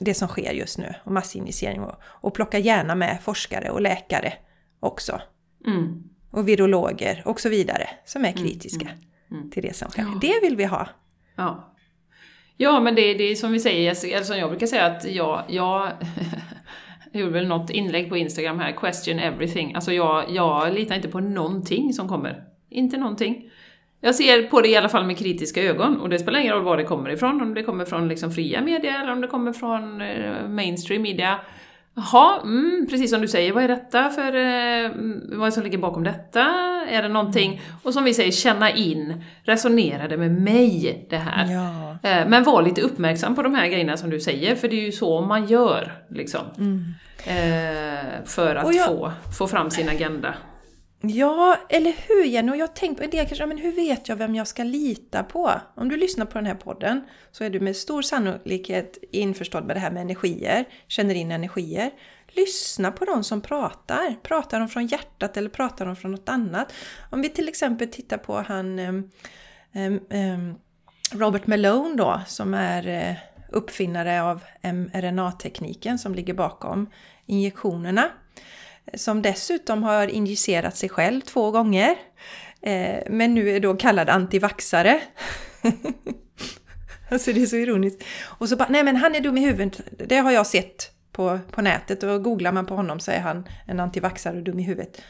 [0.00, 4.32] det som sker just nu och massinjicering och, och plocka gärna med forskare och läkare
[4.80, 5.20] också.
[5.66, 6.02] Mm.
[6.30, 8.98] Och virologer och så vidare som är mm, kritiska mm.
[9.30, 9.50] Mm.
[9.50, 10.02] till det som sker.
[10.02, 10.18] Ja.
[10.20, 10.88] Det vill vi ha.
[11.36, 11.74] Ja.
[12.56, 15.44] Ja, men det, det är som vi säger, eller som jag brukar säga att jag,
[15.48, 15.92] jag
[17.12, 19.74] jag gjorde väl något inlägg på Instagram här, question everything.
[19.74, 22.44] Alltså jag, jag litar inte på någonting som kommer.
[22.70, 23.50] Inte någonting.
[24.00, 26.64] Jag ser på det i alla fall med kritiska ögon och det spelar ingen roll
[26.64, 29.52] var det kommer ifrån, om det kommer från liksom fria media eller om det kommer
[29.52, 31.38] från eh, mainstream media.
[31.94, 34.90] Jaha, mm, precis som du säger, vad är detta för, eh,
[35.38, 36.40] vad är det som ligger bakom detta?
[36.88, 41.52] Är det någonting, och som vi säger, känna in, resonera det med mig det här?
[41.52, 42.08] Ja.
[42.10, 44.84] Eh, men var lite uppmärksam på de här grejerna som du säger, för det är
[44.84, 46.40] ju så man gör, liksom.
[46.58, 46.94] Mm.
[47.26, 48.86] Eh, för att jag...
[48.86, 50.34] få, få fram sin agenda.
[51.00, 52.52] Ja, eller hur Jenny?
[52.52, 55.52] Och jag tänkte på det kanske, men hur vet jag vem jag ska lita på?
[55.74, 59.76] Om du lyssnar på den här podden så är du med stor sannolikhet införstådd med
[59.76, 61.90] det här med energier, känner in energier.
[62.28, 64.16] Lyssna på de som pratar.
[64.22, 66.72] Pratar de från hjärtat eller pratar de från något annat?
[67.10, 69.10] Om vi till exempel tittar på han um,
[70.10, 70.58] um,
[71.12, 73.16] Robert Malone då, som är eh,
[73.52, 76.90] uppfinnare av mRNA-tekniken som ligger bakom
[77.26, 78.10] injektionerna
[78.94, 81.96] som dessutom har injicerat sig själv två gånger.
[82.62, 85.00] Eh, men nu är då kallad antivaxare.
[87.10, 88.04] alltså det är så ironiskt.
[88.24, 91.38] Och så bara, nej men han är dum i huvudet, det har jag sett på,
[91.50, 94.62] på nätet och googlar man på honom så är han en antivaxare och dum i
[94.62, 95.02] huvudet.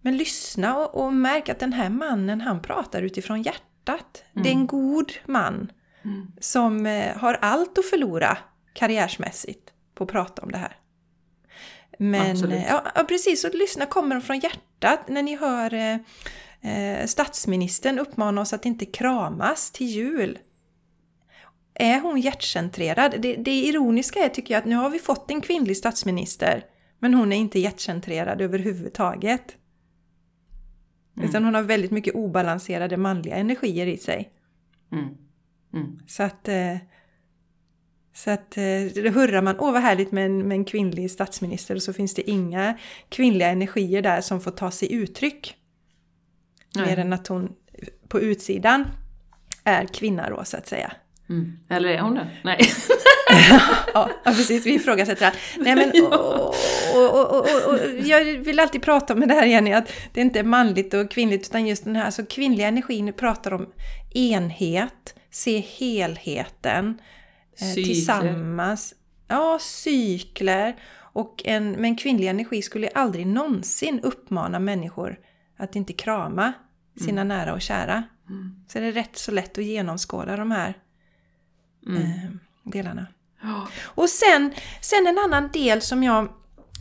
[0.00, 4.24] Men lyssna och, och märk att den här mannen han pratar utifrån hjärtat.
[4.32, 4.42] Mm.
[4.42, 4.66] Det är en mm.
[4.66, 5.72] god man
[6.04, 6.32] mm.
[6.40, 8.38] som eh, har allt att förlora
[8.72, 10.76] karriärsmässigt på att prata om det här.
[11.98, 15.08] Men ja, ja, precis, och lyssna kommer från hjärtat.
[15.08, 15.98] När ni hör eh,
[16.72, 20.38] eh, statsministern uppmana oss att inte kramas till jul.
[21.74, 23.14] Är hon hjärtcentrerad?
[23.18, 26.64] Det, det ironiska är tycker jag att nu har vi fått en kvinnlig statsminister
[26.98, 29.56] men hon är inte hjärtcentrerad överhuvudtaget.
[31.16, 31.28] Mm.
[31.28, 34.30] Utan hon har väldigt mycket obalanserade manliga energier i sig.
[34.92, 35.08] Mm.
[35.74, 35.98] Mm.
[36.06, 36.76] Så att eh,
[38.16, 41.74] så att eh, då hurrar man, åh vad härligt med en, med en kvinnlig statsminister
[41.74, 45.54] och så finns det inga kvinnliga energier där som får ta sig uttryck.
[46.74, 46.86] Nej.
[46.86, 47.52] Mer än att hon
[48.08, 48.84] på utsidan
[49.64, 50.92] är kvinna då så att säga.
[51.28, 51.58] Mm.
[51.68, 52.28] Eller är hon det?
[52.44, 52.60] Nej.
[53.94, 54.66] ja, precis.
[54.66, 55.38] Vi ifrågasätter allt.
[55.56, 56.54] Nej, men, och,
[56.94, 60.44] och, och, och, jag vill alltid prata om det här Jenny, att det inte är
[60.44, 63.66] manligt och kvinnligt, utan just den här alltså, kvinnliga energin pratar om
[64.14, 67.25] enhet, se helheten, Eh,
[67.56, 67.84] cykler.
[67.84, 68.94] tillsammans.
[69.28, 70.76] Ja, cykler.
[70.98, 75.18] Och en, men kvinnlig energi skulle aldrig någonsin uppmana människor
[75.56, 76.52] att inte krama
[77.00, 77.28] sina mm.
[77.28, 78.02] nära och kära.
[78.28, 78.64] Mm.
[78.68, 80.74] Så det är rätt så lätt att genomskåda de här
[81.86, 82.02] mm.
[82.02, 82.30] eh,
[82.62, 83.06] delarna.
[83.42, 83.68] Oh.
[83.82, 86.28] Och sen, sen en annan del som jag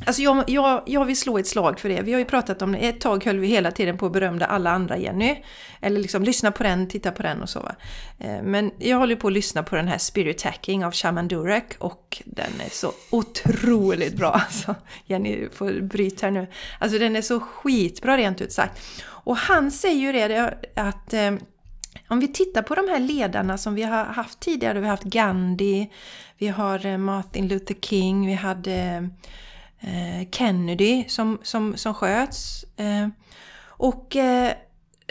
[0.06, 2.02] Alltså jag, jag, jag vill slå ett slag för det.
[2.02, 2.78] Vi har ju pratat om det.
[2.78, 5.44] Ett tag höll vi hela tiden på att berömda alla andra Jenny.
[5.82, 7.60] Eller liksom lyssna på den, titta på den och så.
[7.60, 7.76] Va?
[8.20, 11.76] Eh, men jag håller på att lyssna på den här Spirit Hacking av Shaman Durek
[11.80, 14.42] och den är så otroligt bra.
[14.46, 16.48] Alltså, Jenny får bryta här nu.
[16.80, 18.82] Alltså den är så skitbra rent ut sagt.
[19.08, 21.32] Och han säger ju det att eh,
[22.08, 25.04] om vi tittar på de här ledarna som vi har haft tidigare, vi har haft
[25.04, 25.92] Gandhi,
[26.38, 29.10] vi har eh, Martin Luther King, vi hade
[29.86, 32.64] Eh, Kennedy som, som, som sköts.
[32.78, 33.08] Eh,
[33.68, 34.54] och eh,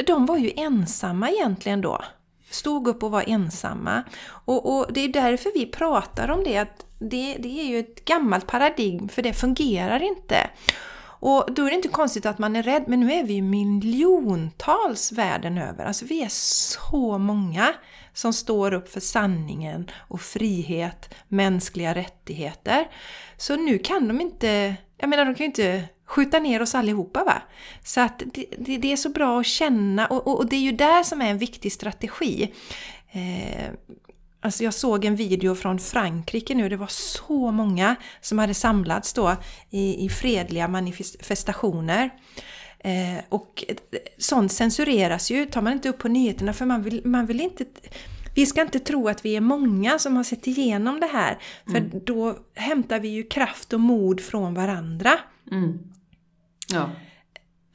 [0.06, 2.04] de var ju ensamma egentligen då.
[2.50, 4.02] Stod upp och var ensamma.
[4.26, 8.04] Och, och det är därför vi pratar om det, att det, det är ju ett
[8.04, 10.50] gammalt paradigm för det fungerar inte.
[11.26, 13.42] Och då är det inte konstigt att man är rädd, men nu är vi ju
[13.42, 15.84] miljontals världen över.
[15.84, 17.74] Alltså vi är så många
[18.14, 22.88] som står upp för sanningen och frihet, mänskliga rättigheter.
[23.36, 27.24] Så nu kan de inte, jag menar de kan ju inte skjuta ner oss allihopa
[27.24, 27.42] va.
[27.84, 30.60] Så att det, det, det är så bra att känna och, och, och, det är
[30.60, 32.52] ju där som är en viktig strategi.
[33.12, 33.70] Eh,
[34.44, 39.12] Alltså jag såg en video från Frankrike nu, det var så många som hade samlats
[39.12, 39.36] då
[39.70, 42.10] i, i fredliga manifestationer.
[42.84, 43.64] Eh, och
[44.18, 47.64] sånt censureras ju, tar man inte upp på nyheterna för man vill, man vill inte...
[48.34, 51.76] Vi ska inte tro att vi är många som har sett igenom det här, för
[51.76, 51.90] mm.
[52.04, 55.10] då hämtar vi ju kraft och mod från varandra.
[55.50, 55.78] Mm.
[56.72, 56.90] Ja.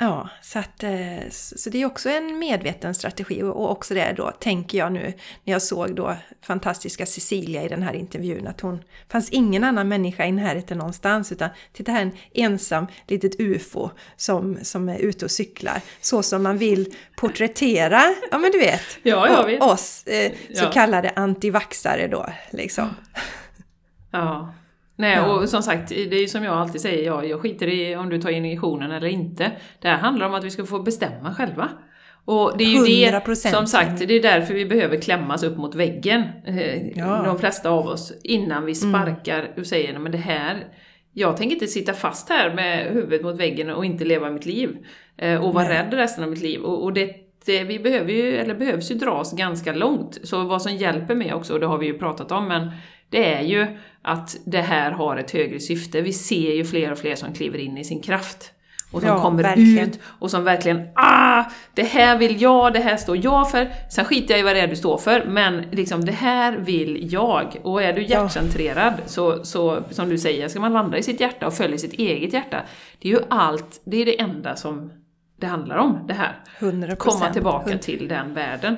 [0.02, 4.32] Ja, så, att, eh, så det är också en medveten strategi och också det då
[4.32, 8.84] tänker jag nu när jag såg då fantastiska Cecilia i den här intervjun att hon
[9.10, 14.58] fanns ingen annan människa i närheten någonstans utan titta här en ensam litet UFO som,
[14.64, 19.28] som är ute och cyklar så som man vill porträttera, ja men du vet, ja,
[19.28, 19.62] jag vet.
[19.62, 20.72] oss eh, så ja.
[20.72, 22.89] kallade antivaxare då liksom.
[24.12, 24.54] Ja.
[25.00, 25.34] Nej, ja.
[25.34, 28.10] och som sagt, det är ju som jag alltid säger, ja, jag skiter i om
[28.10, 29.52] du tar injektionen eller inte.
[29.82, 31.70] Det här handlar om att vi ska få bestämma själva.
[32.26, 35.76] Och det är ju det, som sagt, det är därför vi behöver klämmas upp mot
[35.76, 37.22] väggen, eh, ja.
[37.26, 38.93] de flesta av oss, innan vi mm.
[38.93, 40.68] sparkar och säger men det här,
[41.14, 44.78] jag tänker inte sitta fast här med huvudet mot väggen och inte leva mitt liv.
[45.18, 45.78] Eh, och vara Nej.
[45.78, 46.62] rädd resten av mitt liv.
[46.62, 50.20] Och, och det, det, vi behöver ju, eller behövs ju dras ganska långt.
[50.24, 52.72] Så vad som hjälper mig också, och det har vi ju pratat om, men
[53.10, 53.68] det är ju
[54.01, 56.01] att det här har ett högre syfte.
[56.01, 58.53] Vi ser ju fler och fler som kliver in i sin kraft.
[58.91, 59.89] Och som ja, kommer verkligen.
[59.89, 61.43] ut och som verkligen ah,
[61.74, 63.72] det här vill jag, det här står jag för.
[63.91, 67.14] Sen skiter jag i vad det är du står för, men liksom det här vill
[67.14, 67.57] jag.
[67.64, 69.03] Och är du hjärtcentrerad, ja.
[69.05, 72.34] så, så som du säger, ska man vandra i sitt hjärta och följa sitt eget
[72.34, 72.62] hjärta.
[72.99, 74.91] Det är ju allt, det är det enda som
[75.39, 76.36] det handlar om, det här.
[76.60, 76.95] 100%.
[76.95, 77.78] Komma tillbaka 100%.
[77.78, 78.78] till den världen.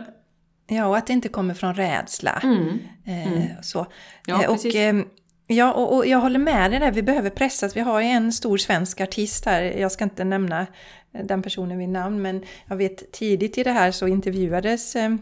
[0.76, 2.40] Ja, och att det inte kommer från rädsla.
[2.44, 2.80] Mm.
[3.06, 3.48] Eh, mm.
[3.62, 3.86] så.
[4.26, 4.76] Ja, och, precis.
[4.76, 4.96] Eh,
[5.48, 6.92] Ja, och, och, jag håller med dig där.
[6.92, 7.76] Vi behöver pressas.
[7.76, 9.62] Vi har ju en stor svensk artist här.
[9.62, 10.68] Jag ska inte nämna
[11.12, 15.16] den personen vid namn, men jag vet tidigt i det här så intervjuades eh,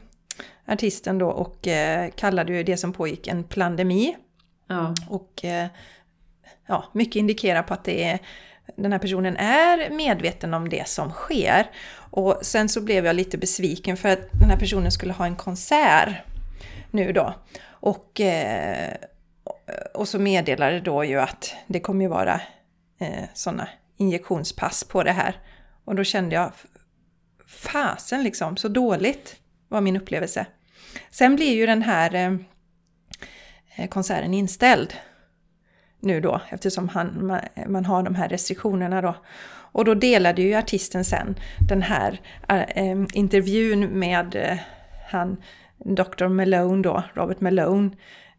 [0.67, 4.15] artisten då och eh, kallade ju det som pågick en pandemi.
[4.67, 4.93] Ja.
[5.09, 5.67] Och eh,
[6.67, 8.19] ja, mycket indikerar på att det är,
[8.75, 11.69] den här personen är medveten om det som sker.
[12.11, 15.35] Och sen så blev jag lite besviken för att den här personen skulle ha en
[15.35, 16.09] konsert
[16.91, 17.33] nu då.
[17.69, 18.93] Och eh,
[19.93, 22.41] och så meddelade då ju att det kommer ju vara
[22.99, 25.35] eh, sådana injektionspass på det här.
[25.85, 26.51] Och då kände jag,
[27.47, 29.35] fasen liksom, så dåligt
[29.67, 30.45] var min upplevelse.
[31.11, 32.39] Sen blir ju den här
[33.75, 34.93] eh, konserten inställd
[35.99, 39.15] nu då, eftersom han, man, man, har de här restriktionerna då.
[39.71, 41.35] Och då delade ju artisten sen
[41.69, 44.57] den här äh, intervjun med äh,
[45.11, 45.37] han
[45.77, 46.27] Dr.
[46.27, 47.91] Malone då, Robert Malone,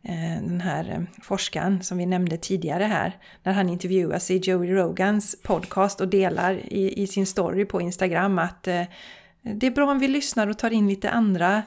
[0.03, 4.71] Eh, den här eh, forskaren som vi nämnde tidigare här, när han intervjuas i Joey
[4.71, 8.83] Rogans podcast och delar i, i sin story på Instagram att eh,
[9.43, 11.63] det är bra om vi lyssnar och tar in lite andra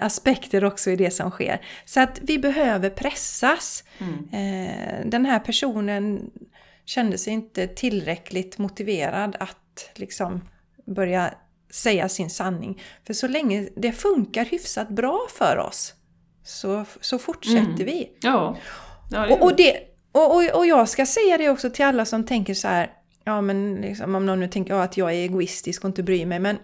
[0.00, 1.60] aspekter också i det som sker.
[1.84, 3.84] Så att vi behöver pressas.
[3.98, 5.10] Mm.
[5.10, 6.30] Den här personen
[6.90, 10.40] kände sig inte tillräckligt motiverad att liksom
[10.86, 11.34] börja
[11.70, 12.82] säga sin sanning.
[13.06, 15.94] För så länge det funkar hyfsat bra för oss
[16.44, 17.86] så, så fortsätter mm.
[17.86, 18.10] vi.
[18.20, 18.56] Ja.
[19.10, 19.76] ja det och, och, det,
[20.12, 22.90] och, och, och jag ska säga det också till alla som tänker så här,
[23.24, 26.26] ja men liksom, om någon nu tänker ja, att jag är egoistisk och inte bryr
[26.26, 26.58] mig, men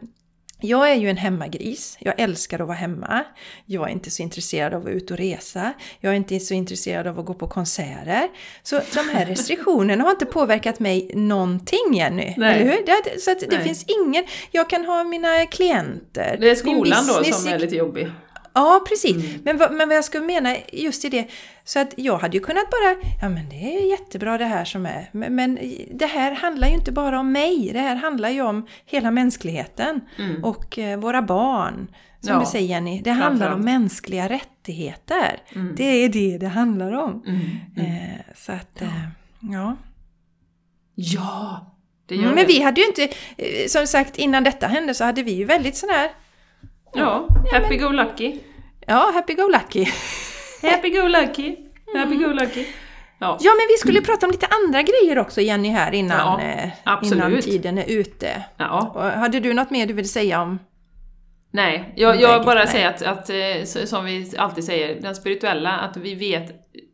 [0.61, 1.97] jag är ju en hemmagris.
[2.01, 3.25] Jag älskar att vara hemma.
[3.67, 5.73] Jag är inte så intresserad av att vara ute och resa.
[6.01, 8.29] Jag är inte så intresserad av att gå på konserter.
[8.63, 12.35] Så de här restriktionerna har inte påverkat mig någonting Jenny.
[12.37, 12.55] Nej.
[12.55, 12.87] Eller hur?
[12.87, 14.25] Det, så det finns ingen...
[14.51, 16.37] Jag kan ha mina klienter.
[16.41, 18.09] Det är skolan då som är lite jobbig.
[18.57, 19.17] Ja, precis.
[19.17, 19.41] Mm.
[19.45, 21.29] Men, vad, men vad jag skulle mena just i det,
[21.65, 24.87] så att jag hade ju kunnat bara, ja men det är jättebra det här som
[24.87, 25.59] är, men, men
[25.91, 30.01] det här handlar ju inte bara om mig, det här handlar ju om hela mänskligheten
[30.19, 30.45] mm.
[30.45, 31.89] och eh, våra barn.
[32.21, 35.43] Som ja, du säger Jenny, det handlar om mänskliga rättigheter.
[35.55, 35.75] Mm.
[35.77, 37.23] Det är det det handlar om.
[37.27, 37.41] Mm,
[37.77, 37.87] mm.
[37.87, 38.87] Eh, så att, ja.
[38.87, 39.77] Eh, ja.
[40.95, 41.73] Ja!
[42.07, 42.45] Det gör Men det.
[42.45, 43.05] vi hade ju inte,
[43.37, 46.11] eh, som sagt innan detta hände så hade vi ju väldigt sån här
[46.97, 48.39] Ja, happy go lucky.
[48.87, 49.87] Ja, happy go lucky.
[50.63, 51.57] happy go lucky.
[51.95, 52.67] Happy go lucky.
[53.19, 53.39] Ja.
[53.41, 56.41] ja, men vi skulle prata om lite andra grejer också Jenny här innan,
[56.85, 58.45] ja, eh, innan tiden är ute.
[58.57, 59.13] Ja.
[59.17, 60.59] Hade du något mer du vill säga om
[61.51, 62.69] Nej, jag, jag bara Nej.
[62.69, 66.51] säger att, att, eh, som vi alltid säger, den spirituella, att vi vet,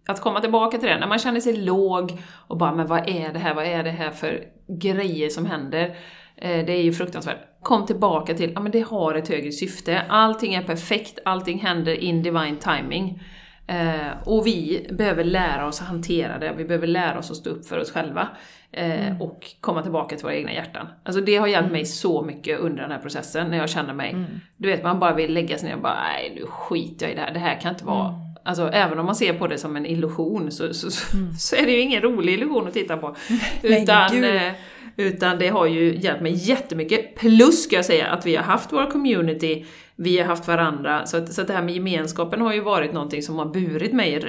[0.09, 3.33] att komma tillbaka till det, när man känner sig låg och bara men vad är
[3.33, 5.97] det här, vad är det här för grejer som händer?
[6.37, 7.52] Eh, det är ju fruktansvärt.
[7.63, 10.03] Kom tillbaka till, ja men det har ett högre syfte.
[10.09, 13.23] Allting är perfekt, allting händer in divine timing.
[13.67, 17.51] Eh, och vi behöver lära oss att hantera det, vi behöver lära oss att stå
[17.51, 18.29] upp för oss själva.
[18.73, 19.23] Eh, mm.
[19.23, 20.87] Och komma tillbaka till våra egna hjärtan.
[21.05, 21.73] Alltså det har hjälpt mm.
[21.73, 24.41] mig så mycket under den här processen, när jag känner mig, mm.
[24.57, 27.17] du vet man bara vill lägga sig ner och bara, nej nu skiter jag i
[27.17, 28.21] det här, det här kan inte vara mm.
[28.45, 31.35] Alltså även om man ser på det som en illusion så, så, mm.
[31.39, 33.17] så är det ju ingen rolig illusion att titta på.
[33.63, 34.53] Utan, eh,
[34.97, 37.15] utan det har ju hjälpt mig jättemycket.
[37.15, 39.65] Plus ska jag säga att vi har haft vår community,
[39.97, 41.07] vi har haft varandra.
[41.07, 43.93] Så, att, så att det här med gemenskapen har ju varit någonting som har burit
[43.93, 44.21] mig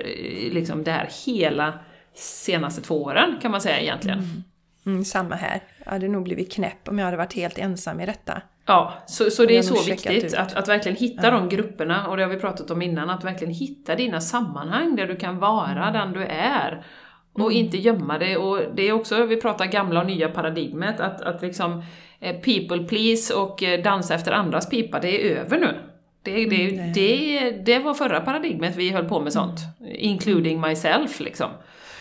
[0.52, 1.74] liksom det här hela
[2.16, 4.20] senaste två åren kan man säga egentligen.
[4.20, 4.44] Mm.
[4.86, 5.64] Mm, samma här.
[5.86, 8.42] Jag hade nog blivit knäpp om jag hade varit helt ensam i detta.
[8.66, 11.32] Ja, så, så det är så viktigt att, att verkligen hitta ja.
[11.32, 15.08] de grupperna, och det har vi pratat om innan, att verkligen hitta dina sammanhang där
[15.08, 15.94] du kan vara mm.
[15.94, 16.86] den du är.
[17.34, 17.58] Och mm.
[17.58, 18.38] inte gömma det.
[18.38, 21.84] Och det är också, vi pratar gamla och nya paradigmet, att, att liksom
[22.20, 25.76] eh, people please och eh, dansa efter andras pipa, det är över nu.
[26.24, 29.60] Det, det, mm, det, det, det var förra paradigmet vi höll på med sånt.
[29.80, 29.96] Mm.
[29.96, 31.50] Including myself liksom.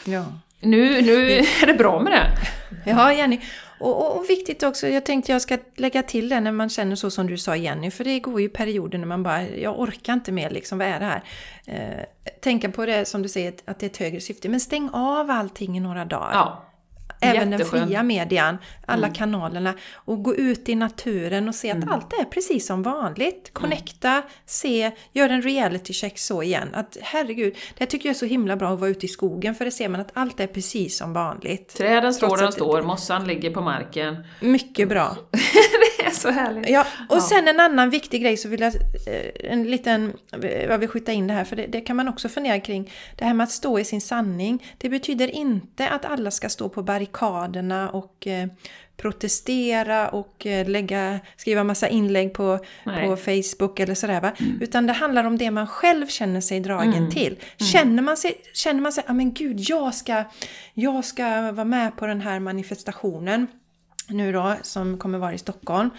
[0.05, 0.25] Ja.
[0.61, 1.31] Nu, nu
[1.63, 2.31] är det bra med det.
[2.91, 3.41] Ja, Jenny.
[3.83, 6.97] Och, och, och, viktigt också, jag tänkte jag ska lägga till det när man känner
[6.97, 10.13] så som du sa Jenny, för det går ju perioder när man bara, jag orkar
[10.13, 11.23] inte mer liksom, vad är det här?
[11.67, 12.05] Eh,
[12.41, 15.31] tänka på det som du säger, att det är ett högre syfte, men stäng av
[15.31, 16.31] allting i några dagar.
[16.33, 16.72] Ja.
[17.23, 17.81] Även Jätteskön.
[17.81, 19.15] den fria median, alla mm.
[19.15, 19.75] kanalerna.
[19.95, 21.89] Och gå ut i naturen och se att mm.
[21.89, 23.51] allt är precis som vanligt.
[23.53, 26.69] Connecta, se, gör en reality check så igen.
[26.75, 29.65] Att herregud, det tycker jag är så himla bra att vara ute i skogen för
[29.65, 31.77] det ser man att allt är precis som vanligt.
[31.77, 34.25] Träden står där de står, mossan ligger på marken.
[34.41, 35.17] Mycket bra.
[36.21, 36.69] så härligt.
[36.69, 37.21] Ja, och ja.
[37.21, 40.13] sen en annan viktig grej så vill jag, eh, en liten,
[40.69, 42.93] jag vill skjuta in det här för det, det kan man också fundera kring.
[43.17, 44.65] Det här med att stå i sin sanning.
[44.79, 48.47] Det betyder inte att alla ska stå på barrikaderna och eh,
[48.97, 54.21] protestera och eh, lägga, skriva massa inlägg på, på Facebook eller sådär.
[54.21, 54.33] Va?
[54.41, 54.63] Mm.
[54.63, 57.11] Utan det handlar om det man själv känner sig dragen mm.
[57.11, 57.33] till.
[57.33, 57.71] Mm.
[57.73, 60.25] Känner man sig, känner man sig, ja men gud, jag ska,
[60.75, 63.47] jag ska vara med på den här manifestationen
[64.09, 65.91] nu då, som kommer vara i Stockholm.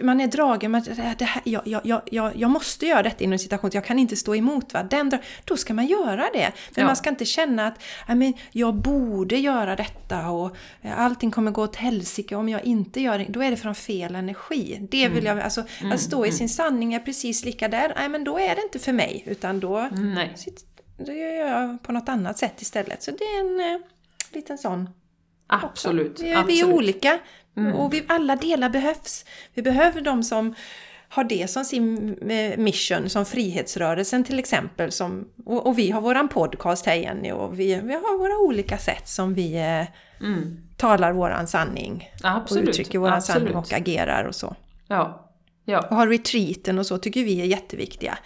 [0.00, 3.38] Man är dragen med att det här, jag, jag, jag, jag måste göra detta inom
[3.38, 4.74] citation, jag kan inte stå emot.
[4.74, 4.82] Va?
[4.82, 6.52] Den, då ska man göra det.
[6.70, 6.84] Men ja.
[6.84, 10.56] man ska inte känna att men, jag borde göra detta och
[10.96, 13.24] allting kommer gå åt helsike om jag inte gör det.
[13.28, 14.88] Då är det från fel energi.
[14.90, 15.36] Det vill mm.
[15.38, 15.92] jag, alltså, mm.
[15.92, 16.38] Att stå i mm.
[16.38, 17.92] sin sanning är precis lika där.
[17.96, 19.22] Nej, men då är det inte för mig.
[19.26, 20.34] Utan då, Nej.
[20.98, 23.02] då gör jag på något annat sätt istället.
[23.02, 23.80] Så det är en eh,
[24.32, 24.88] liten sån
[25.62, 26.20] Absolut.
[26.20, 26.48] Vi, absolut.
[26.48, 27.18] vi är olika
[27.56, 27.74] mm.
[27.74, 29.24] och vi, alla delar behövs.
[29.54, 30.54] Vi behöver de som
[31.08, 34.92] har det som sin eh, mission, som Frihetsrörelsen till exempel.
[34.92, 38.78] Som, och, och vi har våran podcast här Jenny och vi, vi har våra olika
[38.78, 40.58] sätt som vi eh, mm.
[40.76, 42.10] talar våran sanning.
[42.22, 42.62] Absolut.
[42.62, 43.42] Och uttrycker våran Absolut.
[43.42, 44.56] sanning och agerar och så.
[44.88, 45.31] Ja.
[45.64, 45.86] Ja.
[45.90, 48.18] Och ha retreaten och så tycker vi är jätteviktiga.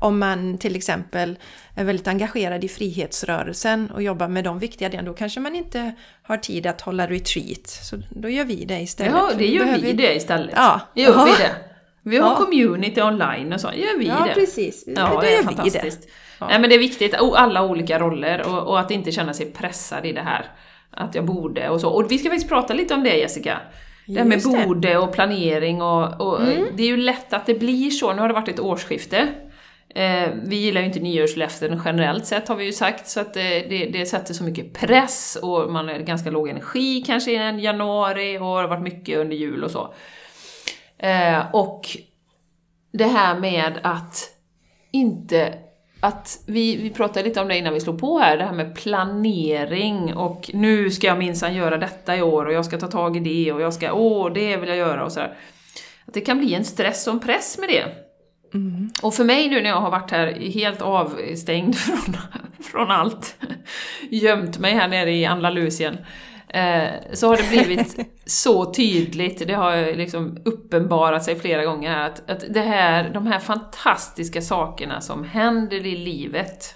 [0.00, 1.38] Om man till exempel
[1.74, 5.92] är väldigt engagerad i frihetsrörelsen och jobbar med de viktiga delarna, då kanske man inte
[6.22, 7.66] har tid att hålla retreat.
[7.66, 9.12] Så då gör vi det istället.
[9.12, 10.54] Ja, det gör vi det istället.
[10.56, 10.80] Ja.
[10.94, 11.24] Gör ja.
[11.24, 11.54] vi det.
[12.02, 12.36] Vi har ja.
[12.36, 14.34] community online och så, gör vi ja, det.
[14.34, 14.84] Precis.
[14.86, 16.02] Ja, det, det är fantastiskt.
[16.02, 16.08] Det.
[16.40, 16.46] Ja.
[16.48, 20.06] Nej, men det är viktigt, alla olika roller och, och att inte känna sig pressad
[20.06, 20.46] i det här.
[20.90, 21.88] Att jag borde och så.
[21.88, 23.60] Och vi ska faktiskt prata lite om det Jessica.
[24.14, 26.66] Det här med borde och planering och, och mm.
[26.76, 28.12] det är ju lätt att det blir så.
[28.12, 29.28] Nu har det varit ett årsskifte.
[29.94, 33.60] Eh, vi gillar ju inte nyårslöften generellt sett har vi ju sagt, så att det,
[33.60, 38.38] det, det sätter så mycket press och man har ganska låg energi kanske i januari
[38.38, 39.94] och har varit mycket under jul och så.
[40.98, 41.88] Eh, och
[42.92, 44.30] det här med att
[44.92, 45.54] inte
[46.00, 48.74] att vi, vi pratade lite om det innan vi slog på här, det här med
[48.74, 53.16] planering och nu ska jag minsann göra detta i år och jag ska ta tag
[53.16, 55.36] i det och jag ska, åh, det vill jag göra och sådär.
[56.06, 57.84] Att det kan bli en stress och en press med det.
[58.54, 58.90] Mm.
[59.02, 62.16] Och för mig nu när jag har varit här helt avstängd från,
[62.62, 63.36] från allt,
[64.10, 65.96] gömt mig här nere i Andalusien,
[66.54, 72.06] Eh, så har det blivit så tydligt, det har liksom uppenbarat sig flera gånger här,
[72.06, 76.74] att, att det här, de här fantastiska sakerna som händer i livet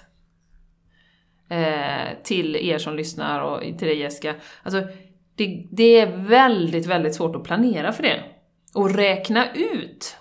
[1.49, 4.81] eh, till er som lyssnar och till dig Jessica, alltså
[5.35, 8.23] det, det är väldigt, väldigt svårt att planera för det.
[8.73, 10.17] Och räkna ut.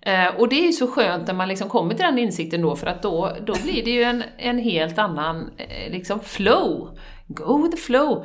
[0.00, 2.76] Eh, och det är ju så skönt när man liksom kommer till den insikten då,
[2.76, 6.98] för att då, då blir det ju en, en helt annan eh, liksom flow.
[7.26, 8.24] Go with the flow.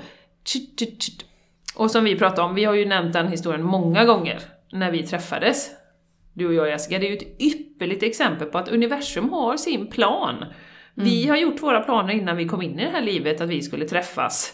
[1.76, 4.40] Och som vi pratade om, vi har ju nämnt den historien många gånger
[4.72, 5.70] när vi träffades.
[6.34, 9.88] Du och jag Jessica, det är ju ett ypperligt exempel på att universum har sin
[9.88, 10.36] plan.
[10.36, 10.50] Mm.
[10.94, 13.62] Vi har gjort våra planer innan vi kom in i det här livet att vi
[13.62, 14.54] skulle träffas.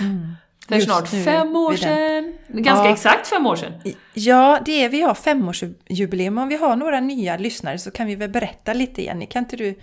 [0.00, 0.26] Mm.
[0.68, 2.34] För Just snart fem år sedan.
[2.48, 2.92] Ganska ja.
[2.92, 3.72] exakt fem år sedan.
[4.14, 6.38] Ja, det är vi har femårsjubileum.
[6.38, 9.26] Om vi har några nya lyssnare så kan vi väl berätta lite Jenny.
[9.26, 9.74] Kan inte du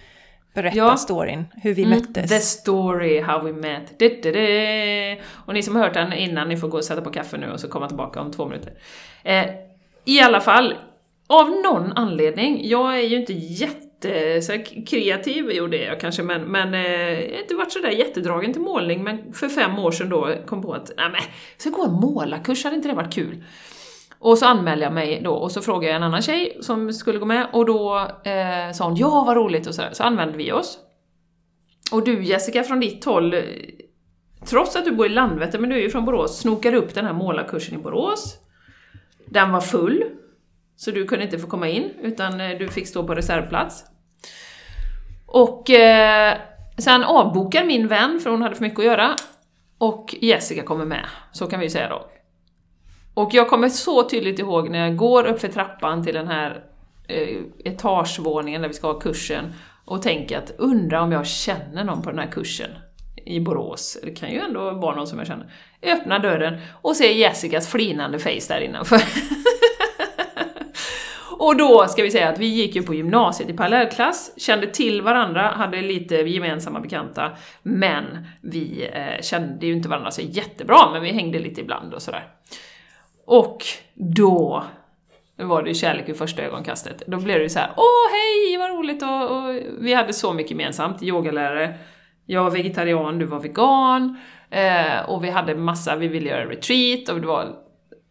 [0.53, 0.97] Berätta ja.
[0.97, 2.29] storyn, hur vi mm, möttes.
[2.29, 3.99] The story, how we met.
[3.99, 5.21] Du, du, du.
[5.45, 7.51] Och ni som har hört den innan, ni får gå och sätta på kaffe nu
[7.51, 8.73] och så komma tillbaka om två minuter.
[9.23, 9.45] Eh,
[10.05, 10.75] I alla fall,
[11.27, 16.23] av någon anledning, jag är ju inte jätte så kreativ, jo det är jag kanske,
[16.23, 19.91] men, men eh, jag har inte varit sådär jättedragen till målning, men för fem år
[19.91, 22.95] sedan då kom på att, nej men, jag ska gå en målarkurs, hade inte det
[22.95, 23.43] varit kul?
[24.23, 27.19] Och så anmälde jag mig då och så frågade jag en annan tjej som skulle
[27.19, 30.51] gå med och då eh, sa hon ja vad roligt och så, så anmälde vi
[30.51, 30.77] oss.
[31.91, 33.41] Och du Jessica från ditt håll, eh,
[34.45, 37.05] trots att du bor i Landvetter men du är ju från Borås, snokade upp den
[37.05, 38.35] här målarkursen i Borås.
[39.25, 40.03] Den var full,
[40.75, 43.83] så du kunde inte få komma in utan eh, du fick stå på reservplats.
[45.25, 46.37] Och eh,
[46.77, 49.15] sen avbokar min vän, för hon hade för mycket att göra,
[49.77, 52.10] och Jessica kommer med, så kan vi ju säga då.
[53.13, 56.63] Och jag kommer så tydligt ihåg när jag går upp för trappan till den här
[57.07, 59.53] eh, etagevåningen där vi ska ha kursen
[59.85, 62.69] och tänker att undra om jag känner någon på den här kursen.
[63.25, 65.53] i Borås, det kan ju ändå vara någon som jag känner,
[65.83, 69.01] öppnar dörren och ser Jessicas flinande face där innanför.
[71.39, 75.01] och då ska vi säga att vi gick ju på gymnasiet i parallellklass, kände till
[75.01, 77.31] varandra, hade lite gemensamma bekanta,
[77.63, 82.01] men vi eh, kände ju inte varandra så jättebra, men vi hängde lite ibland och
[82.01, 82.40] sådär.
[83.31, 83.65] Och
[83.95, 84.63] då
[85.37, 87.03] var det kärlek vid första ögonkastet.
[87.07, 89.03] Då blev det så här: åh hej, vad roligt!
[89.03, 91.73] Och, och vi hade så mycket gemensamt, yogalärare,
[92.25, 94.17] jag var vegetarian, du var vegan,
[94.49, 97.55] eh, och vi hade massa, vi ville göra retreat, och det var...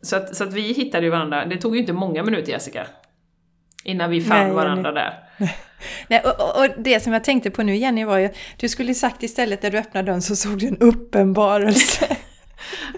[0.03, 2.87] Så att, så att vi hittade ju varandra, det tog ju inte många minuter Jessica,
[3.85, 5.11] innan vi fann nej, varandra nej.
[5.39, 5.49] där.
[6.09, 9.23] Nej, och, och, det som jag tänkte på nu Jenny var ju, du skulle sagt
[9.23, 12.17] istället när du öppnade dörren så såg du en uppenbarelse.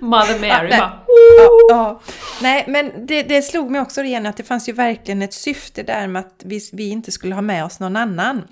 [0.00, 1.00] Mother Mary ja, bara...
[1.38, 2.00] Ja, ja.
[2.42, 5.82] Nej, men det, det slog mig också igen att det fanns ju verkligen ett syfte
[5.82, 8.42] där med att vi, vi inte skulle ha med oss någon annan.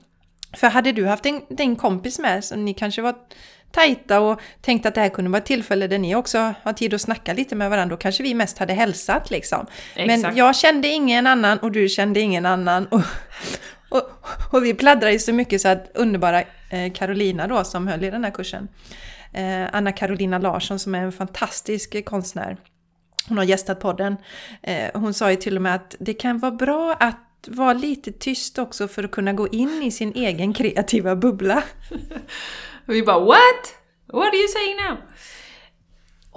[0.56, 3.14] För hade du haft en, din kompis med som ni kanske var
[3.72, 6.94] tajta och tänkte att det här kunde vara ett tillfälle där ni också har tid
[6.94, 9.66] att snacka lite med varandra, då kanske vi mest hade hälsat liksom.
[9.94, 10.22] Exakt.
[10.22, 12.86] Men jag kände ingen annan och du kände ingen annan.
[12.86, 13.00] Och,
[13.90, 14.02] och,
[14.50, 16.42] och vi pladdrade ju så mycket så att underbara
[16.92, 18.68] Karolina Carolina då som höll i den här kursen,
[19.32, 22.56] eh, Anna Carolina Larsson som är en fantastisk konstnär,
[23.28, 24.16] hon har gästat podden.
[24.62, 28.12] Eh, hon sa ju till och med att det kan vara bra att vara lite
[28.12, 31.62] tyst också för att kunna gå in i sin egen kreativa bubbla.
[32.86, 33.74] vi bara What?
[34.12, 34.96] What are you saying now?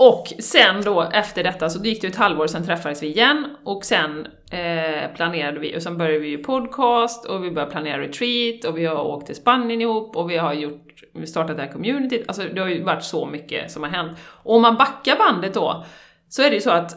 [0.05, 3.55] Och sen då efter detta så gick det ett halvår, sen träffades vi igen.
[3.63, 8.01] Och sen eh, planerade vi, och sen började vi ju podcast och vi började planera
[8.01, 11.63] retreat och vi har åkt till Spanien ihop och vi har gjort, vi startat det
[11.63, 14.17] här communityt, alltså det har ju varit så mycket som har hänt.
[14.25, 15.85] Och om man backar bandet då,
[16.29, 16.91] så är det ju så att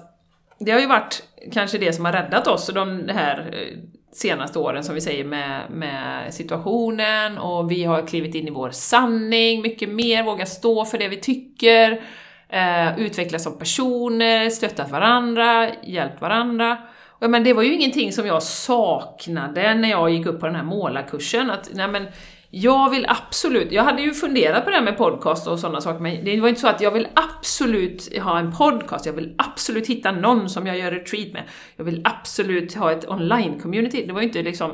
[0.59, 3.79] det har ju varit kanske det som har räddat oss de här eh,
[4.13, 7.39] senaste åren, som vi säger, med, med situationen.
[7.39, 9.63] Och vi har klivit in i vår sanning.
[9.63, 12.03] Mycket mer, vågat stå för det vi tycker,
[12.49, 16.79] eh, utvecklas som personer, stöttat varandra, hjälpt varandra.
[17.19, 20.55] Och, men det var ju ingenting som jag saknade när jag gick upp på den
[20.55, 22.07] här målarkursen, att nej men
[22.51, 26.01] jag vill absolut, jag hade ju funderat på det här med podcast och sådana saker,
[26.01, 29.87] men det var inte så att jag vill absolut ha en podcast, jag vill absolut
[29.87, 31.43] hitta någon som jag gör retreat med,
[31.77, 34.07] jag vill absolut ha ett online-community.
[34.07, 34.71] Det var ju inte liksom...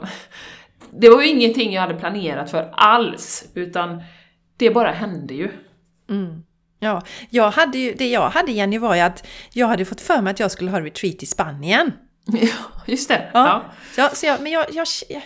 [0.91, 4.03] Det var ju ingenting jag hade planerat för alls, utan
[4.57, 5.51] det bara hände ju.
[6.11, 6.43] Mm.
[6.83, 10.21] Ja, jag hade ju, det jag hade Jenny var ju att jag hade fått för
[10.21, 11.93] mig att jag skulle ha retreat i Spanien.
[12.25, 13.31] Ja, just det.
[13.35, 13.65] Ja.
[13.97, 14.11] ja.
[14.15, 15.23] Så, jag, men jag, jag, jag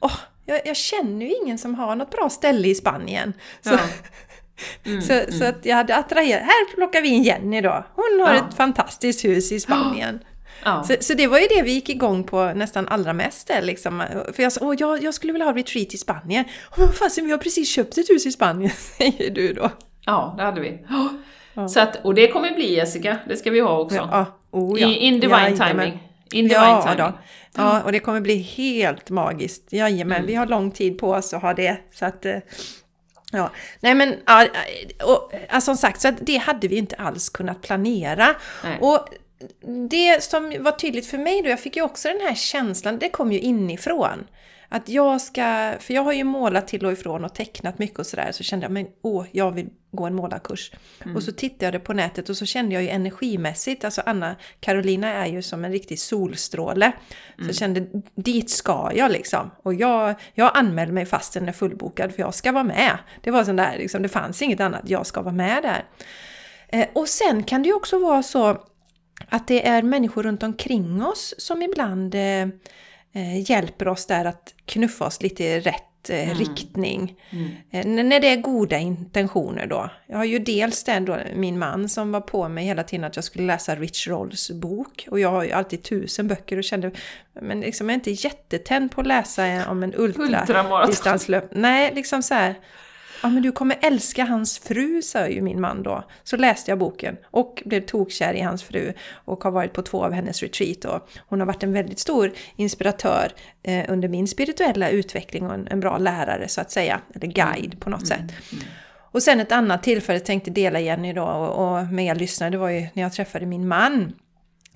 [0.00, 0.16] oh,
[0.46, 3.32] jag, jag, känner ju ingen som har något bra ställe i Spanien.
[3.60, 3.78] Så, ja.
[4.90, 5.32] mm, så, mm.
[5.32, 7.84] så, att jag hade attraherat, här plockar vi in Jenny då.
[7.94, 8.48] Hon har ja.
[8.48, 10.20] ett fantastiskt hus i Spanien.
[10.64, 10.84] Ja.
[10.84, 14.04] Så, så, det var ju det vi gick igång på nästan allra mest liksom.
[14.34, 16.44] För jag sa, åh, jag, jag skulle vilja ha retreat i Spanien.
[16.76, 19.70] Men fasen, vi har precis köpt ett hus i Spanien, säger du då.
[20.06, 20.78] Ja, det hade vi.
[20.88, 21.68] Ja.
[21.68, 23.96] Så att, och det kommer bli Jessica, det ska vi ha också.
[23.96, 24.26] Ja.
[24.50, 24.88] Oh, ja.
[24.88, 26.08] I, in divine ja, timing.
[26.32, 26.98] In divine ja, timing.
[26.98, 27.12] Då.
[27.56, 29.72] Ja, och det kommer bli helt magiskt.
[29.72, 30.26] Jajamän, mm.
[30.26, 31.76] vi har lång tid på oss att ha det.
[31.92, 32.38] Så att, eh,
[33.32, 33.50] ja,
[33.80, 34.46] nej men, ja,
[35.04, 38.28] och, alltså, som sagt, så det hade vi inte alls kunnat planera.
[38.64, 38.78] Nej.
[38.80, 39.08] Och
[39.90, 43.08] det som var tydligt för mig då, jag fick ju också den här känslan, det
[43.08, 44.24] kom ju inifrån.
[44.74, 48.06] Att jag ska, för jag har ju målat till och ifrån och tecknat mycket och
[48.06, 50.72] sådär, så kände jag men åh, jag vill gå en målarkurs.
[51.04, 51.16] Mm.
[51.16, 55.08] Och så tittade jag på nätet och så kände jag ju energimässigt, alltså Anna Carolina
[55.08, 56.86] är ju som en riktig solstråle.
[56.86, 56.96] Mm.
[57.38, 59.50] Så jag kände, dit ska jag liksom.
[59.62, 62.98] Och jag, jag anmälde mig fast den är fullbokad för jag ska vara med.
[63.20, 65.84] Det var sån där, liksom, det fanns inget annat, jag ska vara med där.
[66.68, 68.58] Eh, och sen kan det ju också vara så
[69.32, 72.42] att det är människor runt omkring oss som ibland eh,
[73.12, 76.38] eh, hjälper oss där att knuffa oss lite i rätt eh, mm.
[76.38, 77.16] riktning.
[77.30, 77.50] Mm.
[77.70, 79.90] Eh, när det är goda intentioner då.
[80.06, 83.16] Jag har ju dels den då, min man som var på mig hela tiden att
[83.16, 85.08] jag skulle läsa Rich Rolls bok.
[85.10, 86.90] Och jag har ju alltid tusen böcker och kände,
[87.40, 91.44] men liksom jag är inte jättetänd på att läsa om en ultradistanslöp.
[91.50, 92.54] Nej, liksom så här
[93.22, 96.04] ja men du kommer älska hans fru, sa ju min man då.
[96.24, 98.92] Så läste jag boken och blev tokkär i hans fru
[99.24, 100.84] och har varit på två av hennes retreat.
[100.84, 105.68] Och hon har varit en väldigt stor inspiratör eh, under min spirituella utveckling och en,
[105.70, 108.28] en, bra lärare så att säga, eller guide på något mm.
[108.28, 108.52] sätt.
[108.52, 108.64] Mm.
[109.12, 112.58] Och sen ett annat tillfälle tänkte dela Jenny då och, och med er lyssnare, det
[112.58, 114.12] var ju när jag träffade min man.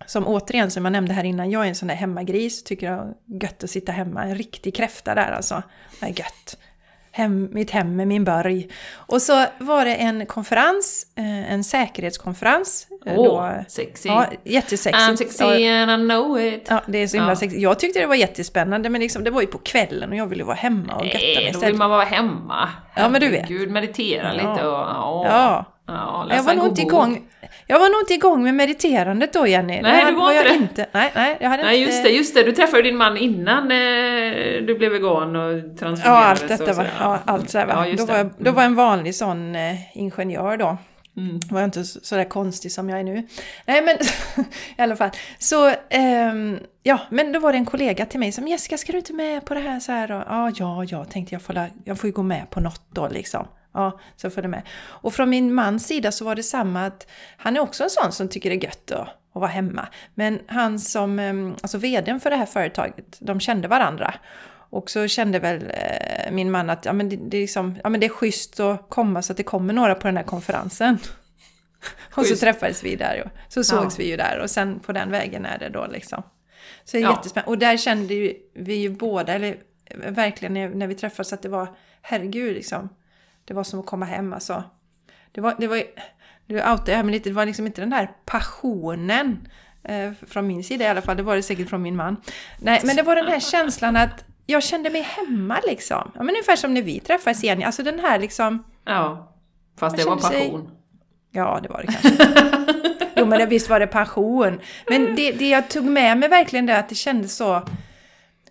[0.07, 3.15] Som återigen, som jag nämnde här innan, jag är en sån där hemmagris, tycker jag
[3.43, 5.63] gött att sitta hemma, en riktig kräfta där alltså.
[6.01, 6.59] Det är gött
[7.17, 8.69] hem, mitt hem med min borg.
[8.95, 12.87] Och så var det en konferens, eh, en säkerhetskonferens.
[13.07, 14.09] Eh, Åh, oh, sexy!
[14.09, 14.97] Ja, jättesexigt.
[14.97, 16.67] I'm sexy and I know it.
[16.69, 17.37] Ja, det är så himla ja.
[17.37, 17.63] sexigt.
[17.63, 20.45] Jag tyckte det var jättespännande men liksom, det var ju på kvällen och jag ville
[20.45, 21.53] vara hemma och götta mig istället.
[21.53, 22.69] Nej, då vill man vara hemma.
[22.95, 23.49] Ja, men du vet.
[23.49, 24.33] Gud, meditera ja.
[24.33, 24.79] lite och...
[24.79, 25.27] Åh.
[25.27, 25.65] Ja.
[25.87, 27.29] Ja, jag var nog inte igång.
[27.67, 29.83] Jag var nog inte igång med mediterandet då Jenny.
[29.83, 30.55] Nej, det du var inte det.
[30.55, 30.87] Inte.
[30.93, 31.91] Nej, nej, jag hade nej, inte...
[31.91, 32.43] just det, just det.
[32.43, 36.05] Du träffade din man innan eh, du blev vegan och transformerades.
[36.05, 38.75] Ja, allt detta var, ja, allt så ja, då, var jag, då var jag en
[38.75, 40.79] vanlig sån eh, ingenjör då.
[41.17, 41.41] Mm.
[41.51, 43.27] Var jag inte sådär konstig som jag är nu.
[43.67, 43.97] Nej men
[44.79, 45.11] i alla fall.
[45.39, 48.99] Så, um, ja, men då var det en kollega till mig som Jessica, ska du
[48.99, 49.81] inte med på det här?
[49.81, 52.61] Så här och, ja, ja, ja, tänkte jag får, jag får ju gå med på
[52.61, 53.47] något då liksom.
[53.77, 54.63] Ja, så får det med.
[54.85, 57.07] Och från min mans sida så var det samma att
[57.37, 59.89] han är också en sån som tycker det är gött att, att vara hemma.
[60.15, 64.15] Men han som, ehm, alltså vdn för det här företaget, de kände varandra.
[64.71, 67.89] Och så kände väl eh, min man att ja, men det, det, är liksom, ja,
[67.89, 70.99] men det är schysst att komma så att det kommer några på den här konferensen.
[72.15, 74.03] och så träffades vi där och så sågs ja.
[74.05, 76.23] vi ju där och sen på den vägen är det då liksom.
[76.85, 77.11] Så det är ja.
[77.11, 77.51] jättespännande.
[77.51, 79.57] Och där kände vi ju båda, eller
[79.95, 82.89] verkligen när, när vi träffades, att det var herregud liksom.
[83.47, 84.65] Det var som att komma hem alltså.
[85.33, 85.83] Det var, det var,
[86.47, 89.49] nu outar jag men lite, det var liksom inte den där passionen
[89.83, 92.17] eh, från min sida i alla fall, det var det säkert från min man.
[92.59, 96.13] Nej, men det var den här känslan att jag kände mig hemma liksom.
[96.15, 98.65] Ja, men ungefär som när vi träffades igen, alltså den här liksom...
[98.85, 99.33] Ja,
[99.79, 100.67] fast det var passion.
[100.67, 100.71] Sig,
[101.31, 102.27] ja, det var det kanske.
[103.17, 104.61] jo, men det, visst var det passion.
[104.91, 107.63] Men det, det jag tog med mig verkligen det att det kändes så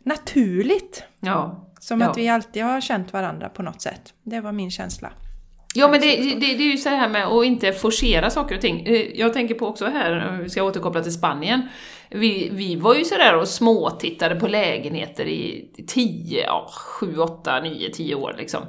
[0.03, 1.03] naturligt.
[1.19, 1.64] Ja.
[1.85, 2.09] Som ja.
[2.09, 4.13] att vi alltid har känt varandra på något sätt.
[4.23, 5.11] Det var min känsla.
[5.75, 8.61] Ja men det, det, det, är ju så här med att inte forcera saker och
[8.61, 8.85] ting.
[8.85, 11.61] Eh, jag tänker på också här, vi ska återkoppla till Spanien.
[12.09, 16.69] Vi, vi var ju sådär och småtittade på lägenheter i 10, ja,
[16.99, 18.61] 7, 8, 9, 10 år liksom.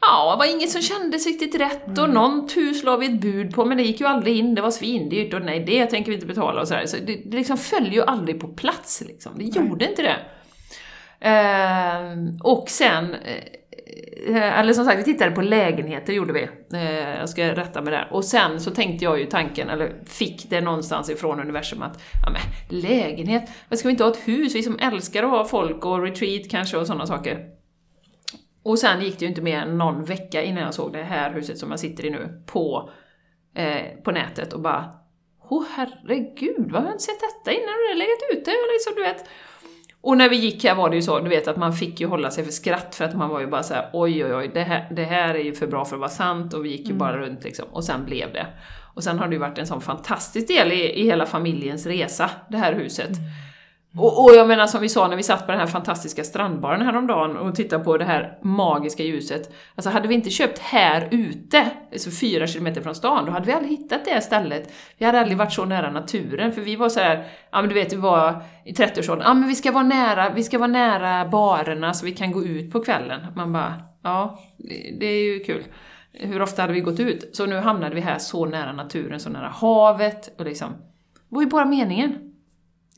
[0.00, 2.14] Ja, det var inget som kändes riktigt rätt och mm.
[2.14, 4.70] någon hus la vi ett bud på men det gick ju aldrig in, det var
[4.70, 6.86] svindyrt och nej det tänker vi inte betala och sådär.
[6.86, 10.16] Så det, det liksom föll ju aldrig på plats liksom, det gjorde inte det.
[11.20, 12.00] Eh,
[12.42, 16.48] och sen, eh, eller som sagt, vi tittade på lägenheter gjorde vi.
[16.72, 18.08] Eh, jag ska rätta mig där.
[18.10, 22.30] Och sen så tänkte jag ju tanken, eller fick det någonstans ifrån universum att, ja
[22.30, 24.54] men lägenhet, vad ska vi inte ha ett hus?
[24.54, 27.58] Vi som älskar att ha folk och retreat kanske och sådana saker.
[28.62, 31.32] Och sen gick det ju inte mer än någon vecka innan jag såg det här
[31.32, 32.90] huset som jag sitter i nu på,
[33.54, 34.98] eh, på nätet och bara
[35.50, 37.66] Åh oh, herregud, vad har jag inte sett detta innan?
[37.66, 39.24] Det har legat ute, liksom, du vet.
[40.00, 42.06] Och när vi gick här var det ju så, du vet att man fick ju
[42.06, 44.50] hålla sig för skratt för att man var ju bara så här, oj oj oj,
[44.54, 46.80] det här, det här är ju för bra för att vara sant och vi gick
[46.80, 46.98] ju mm.
[46.98, 47.64] bara runt liksom.
[47.70, 48.46] Och sen blev det.
[48.94, 52.30] Och sen har det ju varit en sån fantastisk del i, i hela familjens resa,
[52.48, 53.08] det här huset.
[53.08, 53.30] Mm.
[53.94, 54.04] Mm.
[54.04, 56.82] Och, och, jag menar som vi sa när vi satt på den här fantastiska strandbaren
[56.82, 59.54] häromdagen och tittade på det här magiska ljuset.
[59.74, 63.52] Alltså hade vi inte köpt här ute, alltså fyra kilometer från stan, då hade vi
[63.52, 64.72] aldrig hittat det stället.
[64.98, 67.74] Vi hade aldrig varit så nära naturen, för vi var så här, ja men du
[67.74, 71.28] vet, vi var i 30-årsåldern, ja men vi ska vara nära, vi ska vara nära
[71.28, 73.26] barerna så vi kan gå ut på kvällen.
[73.36, 74.38] Man bara, ja,
[74.98, 75.64] det är ju kul.
[76.12, 77.30] Hur ofta hade vi gått ut?
[77.36, 80.72] Så nu hamnade vi här så nära naturen, så nära havet och liksom,
[81.28, 82.27] det var ju bara meningen.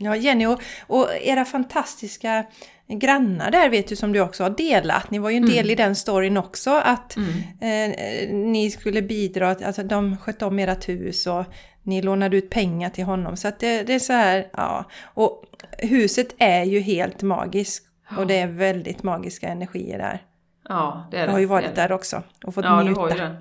[0.02, 2.44] Ja, Jenny och, och, era fantastiska
[2.88, 5.10] grannar där vet du som du också har delat.
[5.10, 5.70] Ni var ju en del mm.
[5.70, 7.32] i den storyn också att mm.
[7.60, 11.44] eh, ni skulle bidra, alltså de skötte om ert hus och
[11.82, 13.36] ni lånade ut pengar till honom.
[13.36, 14.84] Så att det, det är så här, ja.
[15.04, 15.44] Och
[15.78, 17.86] huset är ju helt magiskt
[18.18, 20.22] och det är väldigt magiska energier där.
[20.68, 21.26] Ja, det är det.
[21.26, 22.94] Jag har ju varit där också och fått ja, njuta.
[22.94, 23.36] Du har ju det.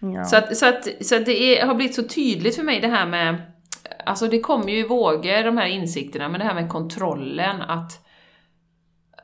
[0.00, 0.24] Ja.
[0.24, 2.88] Så, att, så, att, så att det är, har blivit så tydligt för mig det
[2.88, 3.42] här med
[4.08, 8.04] alltså det kommer ju i vågor, de här insikterna, men det här med kontrollen, att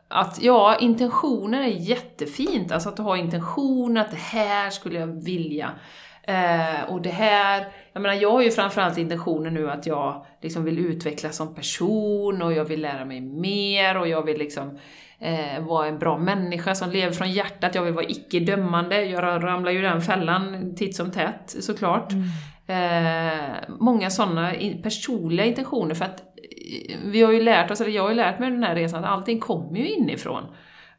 [0.09, 5.71] att ja, intentioner är jättefint, alltså att ha intention, att det här skulle jag vilja.
[6.23, 10.65] Eh, och det här, jag menar jag har ju framförallt intentionen nu att jag liksom
[10.65, 14.79] vill utvecklas som person och jag vill lära mig mer och jag vill liksom
[15.19, 19.05] eh, vara en bra människa som lever från hjärtat, jag vill vara icke-dömande.
[19.05, 22.13] Jag ramlar ju i den fällan titt som tätt såklart.
[22.13, 22.25] Mm.
[22.67, 24.53] Eh, många sådana
[24.83, 28.39] personliga intentioner för att eh, vi har ju lärt oss, eller jag har ju lärt
[28.39, 30.45] mig den här resan, att allting kommer ju inifrån.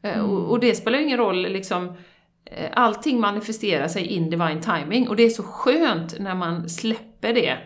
[0.02, 0.30] Eh, mm.
[0.30, 1.98] och, och, det spelar ju ingen roll liksom
[2.46, 7.34] eh, Allting manifesterar sig in divine timing och det är så skönt när man släpper
[7.34, 7.58] det.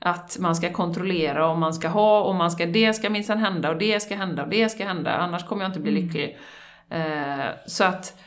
[0.00, 3.70] Att man ska kontrollera och man ska ha och man ska, det ska minsann hända
[3.70, 6.04] och det ska hända och det ska hända, annars kommer jag inte bli mm.
[6.04, 6.38] lycklig.
[6.90, 8.20] Eh, så att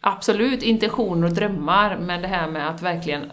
[0.00, 3.30] absolut intentioner och drömmar, men det här med att verkligen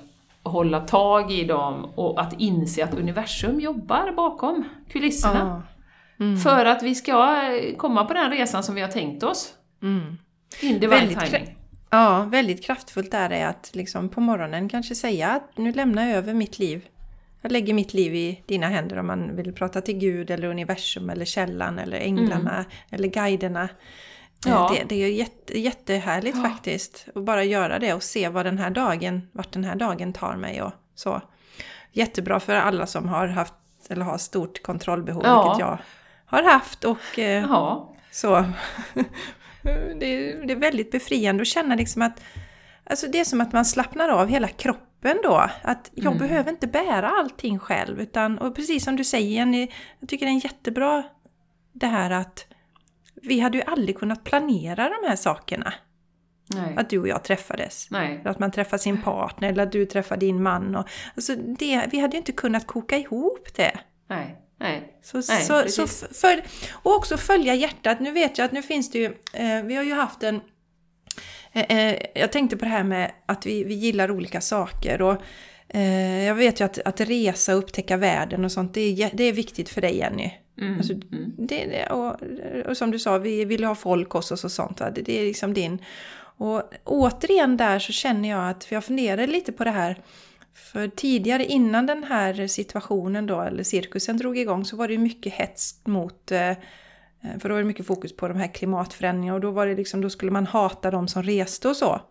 [0.52, 5.64] hålla tag i dem och att inse att universum jobbar bakom kulisserna.
[5.64, 6.24] Ah.
[6.24, 6.38] Mm.
[6.38, 7.42] För att vi ska
[7.78, 9.54] komma på den resan som vi har tänkt oss.
[9.84, 10.18] Mm.
[10.62, 11.58] In divine timing.
[11.90, 16.18] Ja, väldigt kraftfullt är det att liksom på morgonen kanske säga att nu lämnar jag
[16.18, 16.88] över mitt liv.
[17.42, 21.10] Jag lägger mitt liv i dina händer om man vill prata till Gud eller universum
[21.10, 22.66] eller källan eller änglarna mm.
[22.90, 23.70] eller guiderna.
[24.46, 24.72] Ja.
[24.74, 26.44] Det, det, är ju jätte, jättehärligt ja.
[26.44, 30.14] faktiskt att bara göra det och se vad den här dagen, vart den här dagen
[30.14, 31.22] tar mig och så.
[31.92, 33.54] Jättebra för alla som har haft
[33.90, 35.44] eller har stort kontrollbehov, ja.
[35.44, 35.78] vilket jag
[36.26, 37.80] har haft och eh,
[38.12, 38.36] så.
[40.00, 42.22] det, det, är väldigt befriande att känna liksom att
[42.90, 45.50] Alltså det är som att man slappnar av hela kroppen då.
[45.62, 46.18] Att jag mm.
[46.18, 48.02] behöver inte bära allting själv.
[48.02, 49.68] Utan, och precis som du säger Jenny,
[50.00, 51.04] jag tycker det är en jättebra
[51.74, 52.47] det här att
[53.22, 55.74] vi hade ju aldrig kunnat planera de här sakerna.
[56.50, 56.74] Nej.
[56.78, 57.88] Att du och jag träffades.
[57.92, 58.22] Nej.
[58.26, 60.76] Att man träffar sin partner eller att du träffar din man.
[60.76, 63.80] Och, alltså det, vi hade ju inte kunnat koka ihop det.
[64.10, 64.42] Nej.
[64.60, 65.00] Nej.
[65.04, 68.00] Så, Nej, så, så för, och också följa hjärtat.
[68.00, 70.42] Nu vet jag att nu finns det ju, eh, vi har ju haft en
[71.52, 75.02] eh, eh, jag tänkte på det här med att vi, vi gillar olika saker.
[75.02, 75.22] Och,
[75.70, 79.24] eh, jag vet ju att, att resa och upptäcka världen och sånt, det är, det
[79.24, 80.32] är viktigt för dig Jenny.
[80.62, 80.78] Mm.
[80.78, 81.34] Alltså, mm.
[81.38, 82.16] det, och,
[82.70, 84.78] och, som du sa, vi vill ha folk hos oss och sånt.
[84.78, 85.80] Det, det är liksom din...
[86.40, 90.02] Och återigen där så känner jag att, för jag funderar lite på det här,
[90.54, 95.34] för tidigare innan den här situationen då, eller cirkusen drog igång, så var det mycket
[95.34, 96.52] hets mot eh,
[97.40, 100.02] för då var det mycket fokus på de här klimatförändringarna och då var det liksom,
[100.02, 102.02] då skulle man hata de som reste och så.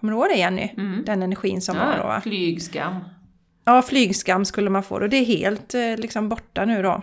[0.00, 0.70] Kommer du ihåg det Jenny?
[0.76, 1.04] Mm.
[1.04, 2.20] Den energin som ja, var då va?
[2.20, 2.94] Flygskam.
[3.64, 7.02] Ja, flygskam skulle man få och det är helt eh, liksom borta nu då.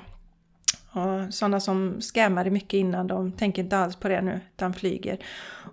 [0.94, 5.18] Och sådana som scammade mycket innan, de tänker inte alls på det nu, utan flyger.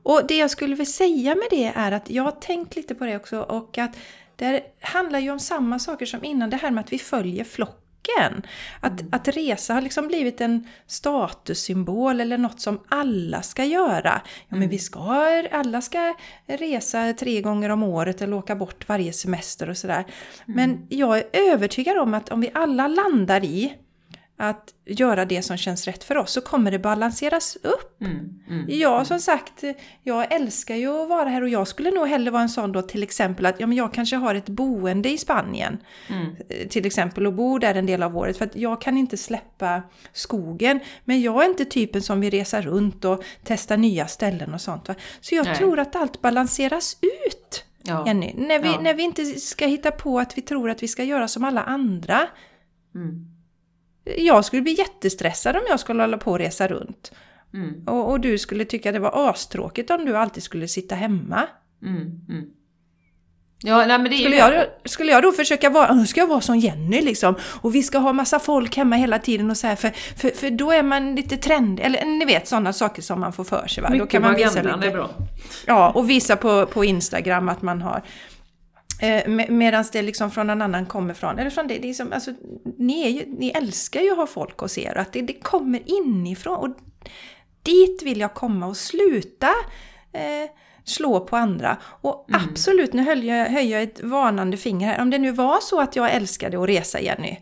[0.02, 3.04] Och det jag skulle vilja säga med det är att jag har tänkt lite på
[3.04, 3.96] det också och att
[4.36, 8.42] det handlar ju om samma saker som innan, det här med att vi följer flocken.
[8.80, 9.12] Att, mm.
[9.12, 14.20] att resa har liksom blivit en statussymbol eller något som alla ska göra.
[14.48, 14.78] Ja men vi mm.
[14.78, 16.14] ska, alla ska
[16.46, 20.04] resa tre gånger om året eller åka bort varje semester och sådär.
[20.04, 20.06] Mm.
[20.44, 23.76] Men jag är övertygad om att om vi alla landar i
[24.40, 28.00] att göra det som känns rätt för oss så kommer det balanseras upp.
[28.00, 29.04] Mm, mm, ja, mm.
[29.04, 29.64] som sagt,
[30.02, 32.82] jag älskar ju att vara här och jag skulle nog hellre vara en sån då
[32.82, 35.78] till exempel att ja, men jag kanske har ett boende i Spanien
[36.08, 36.36] mm.
[36.48, 39.16] Eh, till exempel och bor där en del av året för att jag kan inte
[39.16, 39.82] släppa
[40.12, 40.80] skogen.
[41.04, 44.88] Men jag är inte typen som vill resa runt och testa nya ställen och sånt.
[44.88, 44.94] Va?
[45.20, 45.56] Så jag Nej.
[45.56, 47.64] tror att allt balanseras ut.
[47.82, 48.06] Ja.
[48.06, 48.80] Jenny, när vi, ja.
[48.80, 51.62] när vi inte ska hitta på att vi tror att vi ska göra som alla
[51.62, 52.26] andra.
[52.94, 53.29] Mm.
[54.04, 57.12] Jag skulle bli jättestressad om jag skulle hålla på och resa runt.
[57.54, 57.84] Mm.
[57.86, 61.46] Och, och, du skulle tycka det var astråkigt om du alltid skulle sitta hemma.
[61.82, 62.44] Mm, mm.
[63.62, 66.40] Ja, nej, men det skulle, jag, skulle jag då försöka vara, nu ska jag vara
[66.40, 69.76] som Jenny liksom, och vi ska ha massa folk hemma hela tiden och så här,
[69.76, 73.32] för, för, för då är man lite trendig, eller ni vet sådana saker som man
[73.32, 73.82] får för sig.
[73.82, 73.90] Va?
[73.90, 75.10] Mycket då kan man visa lite, är bra.
[75.66, 78.02] Ja, och visa på, på Instagram att man har
[79.00, 82.12] Eh, Medan det liksom från någon annan kommer från, eller från det, det är som,
[82.12, 82.30] alltså,
[82.78, 85.80] ni, är ju, ni älskar ju att ha folk hos er, att det, det kommer
[85.86, 86.56] inifrån.
[86.56, 86.76] Och
[87.62, 89.50] dit vill jag komma och sluta
[90.12, 90.50] eh,
[90.84, 91.76] slå på andra.
[91.84, 92.40] Och mm.
[92.44, 95.00] absolut, nu höll jag, höjer jag ett varnande finger här.
[95.00, 97.38] Om det nu var så att jag älskade att resa, Jenny,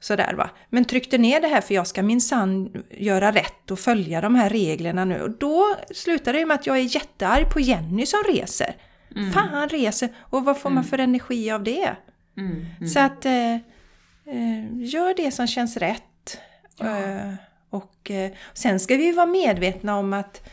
[0.00, 0.50] sådär va.
[0.70, 4.50] Men tryckte ner det här för jag ska minsann göra rätt och följa de här
[4.50, 5.22] reglerna nu.
[5.22, 8.76] Och då slutar det med att jag är jättearg på Jenny som reser.
[9.16, 9.32] Mm.
[9.32, 10.08] Fan reser!
[10.16, 10.74] Och vad får mm.
[10.74, 11.96] man för energi av det?
[12.36, 12.66] Mm.
[12.76, 12.88] mm.
[12.88, 16.38] Så att eh, eh, gör det som känns rätt.
[16.78, 16.98] Ja.
[16.98, 17.34] Eh,
[17.70, 20.48] och eh, sen ska vi vara medvetna om att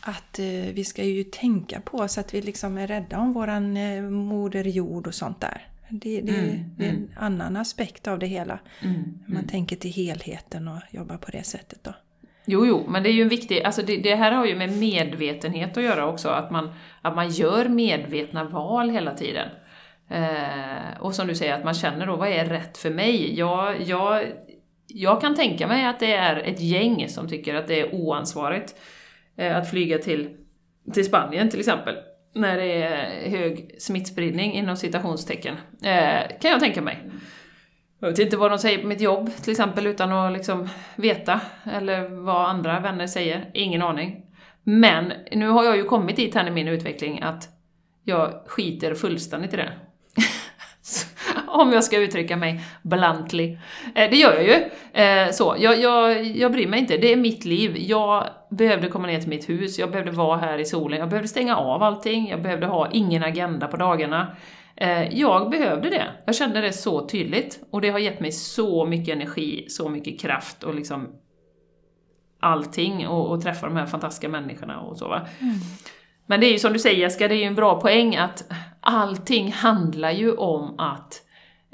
[0.00, 3.76] att eh, vi ska ju tänka på så att vi liksom är rädda om våran
[3.76, 5.68] eh, moder jord och sånt där.
[5.88, 7.10] Det, det, mm, det är en mm.
[7.16, 8.58] annan aspekt av det hela.
[8.80, 11.94] Mm, Man tänker till helheten och jobbar på det sättet då.
[12.44, 14.78] Jo, jo, men det är ju en viktig, alltså det, det, här har ju med
[14.78, 19.48] medvetenhet att göra också, att man, att man gör medvetna val hela tiden.
[20.10, 23.38] Eh, och som du säger, att man känner då, vad är rätt för mig?
[23.38, 24.24] Jag, jag,
[24.86, 28.74] jag kan tänka mig att det är ett gäng som tycker att det är oansvarigt
[29.36, 30.36] eh, att flyga till,
[30.94, 31.96] till Spanien till exempel,
[32.34, 35.56] när det är hög smittspridning inom citationstecken.
[35.82, 36.98] Eh, kan jag tänka mig.
[38.02, 41.40] Jag vet inte vad de säger på mitt jobb till exempel utan att liksom veta,
[41.72, 43.50] eller vad andra vänner säger.
[43.54, 44.26] Ingen aning.
[44.62, 47.48] Men nu har jag ju kommit dit här i min utveckling att
[48.04, 49.72] jag skiter fullständigt i det.
[51.46, 53.58] Om jag ska uttrycka mig bluntly.
[53.94, 54.70] Eh, det gör jag ju.
[55.02, 56.96] Eh, så, jag, jag, jag bryr mig inte.
[56.96, 57.76] Det är mitt liv.
[57.78, 61.28] Jag behövde komma ner till mitt hus, jag behövde vara här i solen, jag behövde
[61.28, 64.36] stänga av allting, jag behövde ha ingen agenda på dagarna.
[64.76, 66.12] Eh, jag behövde det.
[66.26, 67.60] Jag kände det så tydligt.
[67.70, 71.08] Och det har gett mig så mycket energi, så mycket kraft och liksom
[72.40, 75.26] allting och, och träffa de här fantastiska människorna och så va.
[75.38, 75.54] Mm.
[76.26, 78.44] Men det är ju som du säger Jessica, det är ju en bra poäng att
[78.80, 81.22] allting handlar ju om att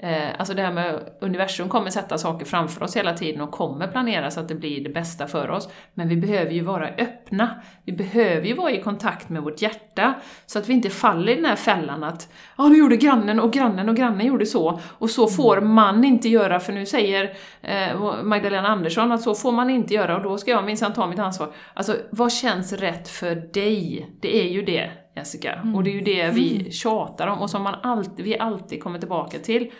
[0.03, 3.87] Eh, alltså det här med universum kommer sätta saker framför oss hela tiden och kommer
[3.87, 5.69] planera så att det blir det bästa för oss.
[5.95, 7.63] Men vi behöver ju vara öppna.
[7.85, 10.15] Vi behöver ju vara i kontakt med vårt hjärta
[10.47, 13.41] så att vi inte faller i den här fällan att ja, ah, nu gjorde grannen
[13.41, 15.75] och grannen och grannen gjorde så och så får mm.
[15.75, 20.17] man inte göra för nu säger eh, Magdalena Andersson att så får man inte göra
[20.17, 21.53] och då ska jag minsann ta mitt ansvar.
[21.75, 24.11] Alltså, vad känns rätt för dig?
[24.21, 24.91] Det är ju det.
[25.19, 25.53] Jessica.
[25.53, 25.75] Mm.
[25.75, 26.73] Och det är ju det vi mm.
[26.73, 29.71] tjatar om och som man alltid, vi alltid kommer tillbaka till.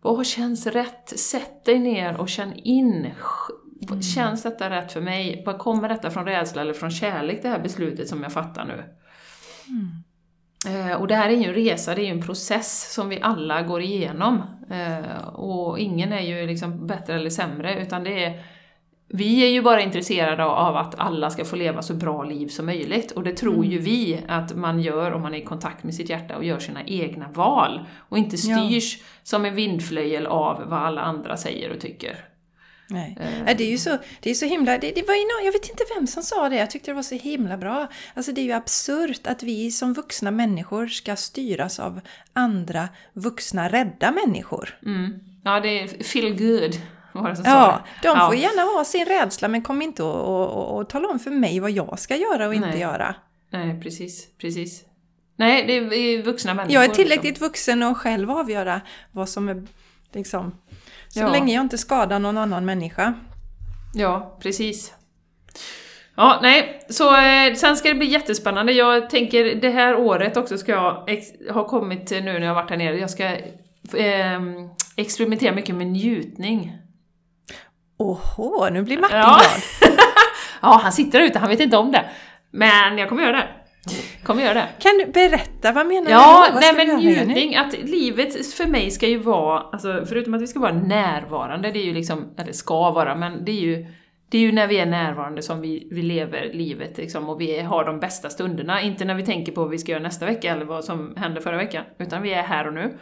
[0.00, 1.18] Vad känns rätt?
[1.18, 3.10] Sätt dig ner och känn in.
[3.88, 4.02] Mm.
[4.02, 5.42] Känns detta rätt för mig?
[5.46, 8.84] Vad kommer detta från rädsla eller från kärlek, det här beslutet som jag fattar nu?
[9.68, 10.02] Mm.
[10.66, 13.20] Eh, och det här är ju en resa, det är ju en process som vi
[13.22, 14.42] alla går igenom.
[14.70, 18.44] Eh, och ingen är ju liksom bättre eller sämre, utan det är
[19.08, 22.66] vi är ju bara intresserade av att alla ska få leva så bra liv som
[22.66, 23.70] möjligt och det tror mm.
[23.70, 26.58] ju vi att man gör om man är i kontakt med sitt hjärta och gör
[26.58, 29.04] sina egna val och inte styrs ja.
[29.22, 32.16] som en vindflöjel av vad alla andra säger och tycker.
[32.88, 33.18] Nej.
[33.20, 33.56] Uh.
[33.56, 34.78] Det är ju så, det är så himla...
[34.78, 37.02] Det, det var någon, jag vet inte vem som sa det, jag tyckte det var
[37.02, 37.88] så himla bra.
[38.14, 42.00] Alltså det är ju absurt att vi som vuxna människor ska styras av
[42.32, 44.78] andra vuxna rädda människor.
[44.86, 45.20] Mm.
[45.44, 46.80] Ja, det är feel good
[47.22, 48.40] var det som ja, de får ja.
[48.40, 51.70] gärna ha sin rädsla men kom inte och, och, och, tala om för mig vad
[51.70, 52.80] jag ska göra och inte Nej.
[52.80, 53.14] göra.
[53.50, 54.84] Nej, precis, precis.
[55.36, 56.74] Nej, det är vuxna människor.
[56.74, 57.46] Jag är tillräckligt liksom.
[57.46, 58.80] vuxen och själv avgöra
[59.12, 59.66] vad som är
[60.12, 60.54] liksom...
[61.08, 61.28] Så ja.
[61.28, 63.14] länge jag inte skadar någon annan människa.
[63.94, 64.92] Ja, precis.
[66.16, 68.72] Ja, nej, så eh, sen ska det bli jättespännande.
[68.72, 71.08] Jag tänker det här året också ska jag
[71.52, 72.98] ha kommit nu när jag varit här nere.
[72.98, 73.24] Jag ska
[73.96, 74.40] eh,
[74.96, 76.72] experimentera mycket med njutning.
[77.98, 79.40] Åhå, nu blir Martin ja.
[79.80, 79.90] glad.
[80.62, 82.04] ja, han sitter där ute, han vet inte om det.
[82.50, 83.48] Men jag kommer göra det.
[84.22, 84.68] Kommer göra det.
[84.78, 86.54] Kan du berätta, vad menar ja, du?
[86.54, 90.46] Ja, nej men njutning, att livet för mig ska ju vara, alltså förutom att vi
[90.46, 93.86] ska vara närvarande, det är ju liksom, eller ska vara, men det är ju
[94.28, 97.60] det är ju när vi är närvarande som vi, vi lever livet liksom, och vi
[97.60, 98.82] har de bästa stunderna.
[98.82, 101.40] Inte när vi tänker på vad vi ska göra nästa vecka eller vad som hände
[101.40, 102.98] förra veckan, utan vi är här och nu.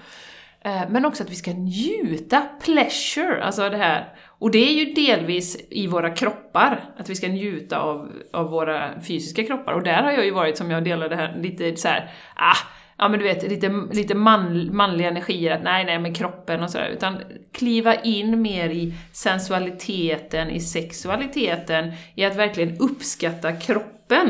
[0.60, 4.14] Eh, men också att vi ska njuta, pleasure, alltså det här.
[4.44, 9.00] Och det är ju delvis i våra kroppar, att vi ska njuta av, av våra
[9.00, 9.72] fysiska kroppar.
[9.72, 12.56] Och där har jag ju varit, som jag delade här, lite så här, ah,
[12.98, 16.70] ja men du vet, lite, lite man, manliga energier, att nej, nej, men kroppen och
[16.70, 16.88] sådär.
[16.88, 17.18] Utan
[17.52, 24.28] kliva in mer i sensualiteten, i sexualiteten, i att verkligen uppskatta kroppen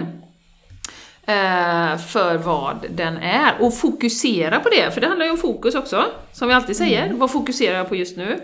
[1.26, 3.52] eh, för vad den är.
[3.60, 7.06] Och fokusera på det, för det handlar ju om fokus också, som vi alltid säger.
[7.06, 7.18] Mm.
[7.18, 8.40] Vad fokuserar jag på just nu?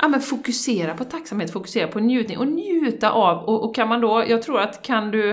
[0.00, 4.00] Ja men fokusera på tacksamhet, fokusera på njutning och njuta av, och, och kan man
[4.00, 5.30] då, jag tror att kan du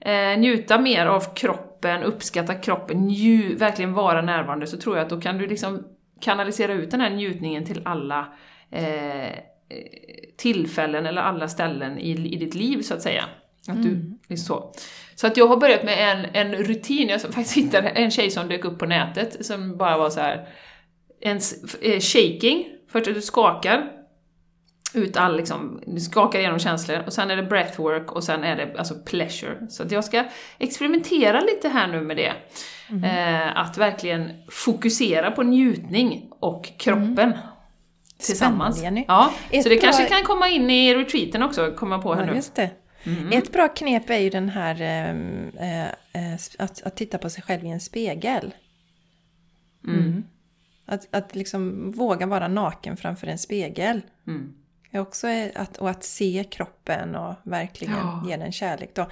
[0.00, 5.10] eh, njuta mer av kroppen, uppskatta kroppen, nju, verkligen vara närvarande, så tror jag att
[5.10, 5.84] då kan du liksom
[6.20, 8.32] kanalisera ut den här njutningen till alla
[8.70, 9.32] eh,
[10.36, 13.24] tillfällen eller alla ställen i, i ditt liv så att säga.
[13.68, 14.36] Att du, mm.
[14.36, 14.72] så.
[15.14, 18.48] så att jag har börjat med en, en rutin, jag faktiskt hittade en tjej som
[18.48, 20.48] dök upp på nätet som bara var så här
[21.20, 21.40] en
[21.80, 23.92] eh, shaking, först att du skakar
[24.94, 28.56] ut all liksom, du skakar igenom känslor och sen är det breathwork och sen är
[28.56, 29.66] det alltså pleasure.
[29.70, 30.24] Så att jag ska
[30.58, 32.32] experimentera lite här nu med det.
[32.90, 33.04] Mm.
[33.04, 37.18] Eh, att verkligen fokusera på njutning och kroppen.
[37.18, 37.38] Mm.
[38.18, 38.78] Tillsammans.
[38.78, 39.78] Spännande, ja, så det bra...
[39.80, 42.36] kanske kan komma in i retreaten också, komma på här ja, nu.
[42.36, 42.70] Just det.
[43.04, 43.32] Mm.
[43.32, 47.64] Ett bra knep är ju den här äh, äh, att, att titta på sig själv
[47.64, 48.54] i en spegel.
[49.86, 50.24] Mm.
[50.88, 54.00] Att, att liksom våga vara naken framför en spegel.
[54.26, 54.54] Mm.
[54.92, 58.24] Också att, och att se kroppen och verkligen ja.
[58.28, 58.90] ge den kärlek.
[58.94, 59.06] Då.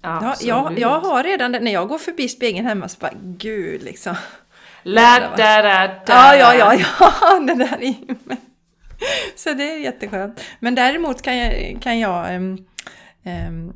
[0.00, 4.14] Ja, jag, jag har redan, när jag går förbi spegeln hemma så bara, gud liksom.
[4.82, 6.36] La, da, da, da.
[6.36, 7.94] Ja, ja, ja, ja, det där är
[9.36, 10.44] Så det är jätteskönt.
[10.60, 12.66] Men däremot kan jag, kan jag um,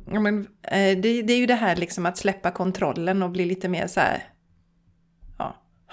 [0.07, 3.87] um, det, det, är ju det här liksom att släppa kontrollen och bli lite mer
[3.87, 4.23] så här,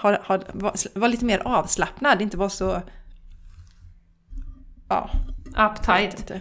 [0.01, 2.81] ha, ha, vara var lite mer avslappnad, inte vara så,
[4.89, 5.09] ja.
[5.51, 6.31] Uptight.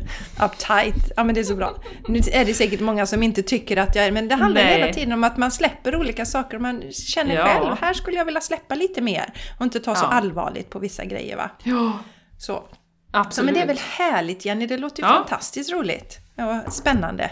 [0.45, 1.83] Uptight, ja men det är så bra.
[2.09, 4.81] Nu är det säkert många som inte tycker att jag är, men det handlar Nej.
[4.81, 7.45] hela tiden om att man släpper olika saker och man känner ja.
[7.45, 9.95] själv, här skulle jag vilja släppa lite mer och inte ta ja.
[9.95, 11.51] så allvarligt på vissa grejer va.
[11.65, 11.99] Ja.
[12.39, 12.65] Så.
[13.13, 13.47] Absolut.
[13.47, 15.15] men det är väl härligt Jenny, det låter ju ja.
[15.15, 16.19] fantastiskt roligt.
[16.35, 17.31] Ja, spännande.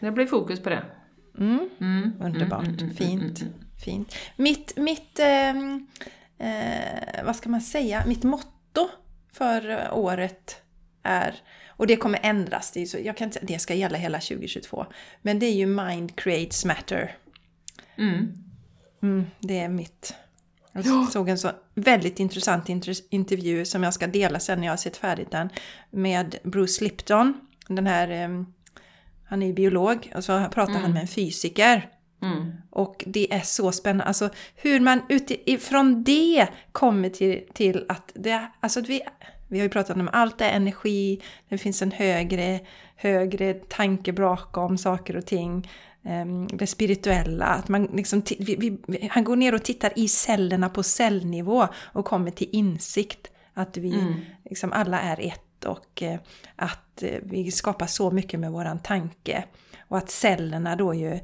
[0.00, 0.84] Det blir fokus på det.
[1.38, 1.68] Mm.
[1.80, 2.12] Mm.
[2.20, 3.42] Underbart, mm, mm, mm fint.
[3.78, 4.14] Fint.
[4.36, 5.50] Mitt, mitt eh,
[6.38, 8.88] eh, vad ska man säga, mitt motto
[9.32, 10.62] för året
[11.02, 11.42] är
[11.78, 12.70] och det kommer ändras.
[12.70, 14.86] Det, så, jag kan inte, det ska gälla hela 2022.
[15.22, 17.16] Men det är ju Mind Creates Matter.
[17.96, 18.32] Mm.
[19.02, 20.14] Mm, det är mitt.
[20.72, 21.08] Jag ja.
[21.12, 22.68] såg en så väldigt intressant
[23.10, 25.48] intervju som jag ska dela sen när jag har sett färdigt den.
[25.90, 27.40] Med Bruce Lipton.
[27.68, 28.46] Den här, ehm,
[29.24, 30.82] han är biolog och så pratar mm.
[30.82, 31.88] han med en fysiker.
[32.22, 32.52] Mm.
[32.70, 34.04] Och det är så spännande.
[34.04, 39.00] Alltså hur man utifrån det kommer till, till att det, alltså vi,
[39.48, 42.60] vi har ju pratat om allt är energi, det finns en högre,
[42.96, 45.68] högre tanke bakom saker och ting.
[46.04, 50.68] Ehm, det spirituella, att man liksom, vi, vi, han går ner och tittar i cellerna
[50.68, 54.14] på cellnivå och kommer till insikt att vi mm.
[54.44, 56.18] liksom alla är ett och eh,
[56.56, 59.44] att eh, vi skapar så mycket med våran tanke.
[59.88, 61.18] Och att cellerna då ju,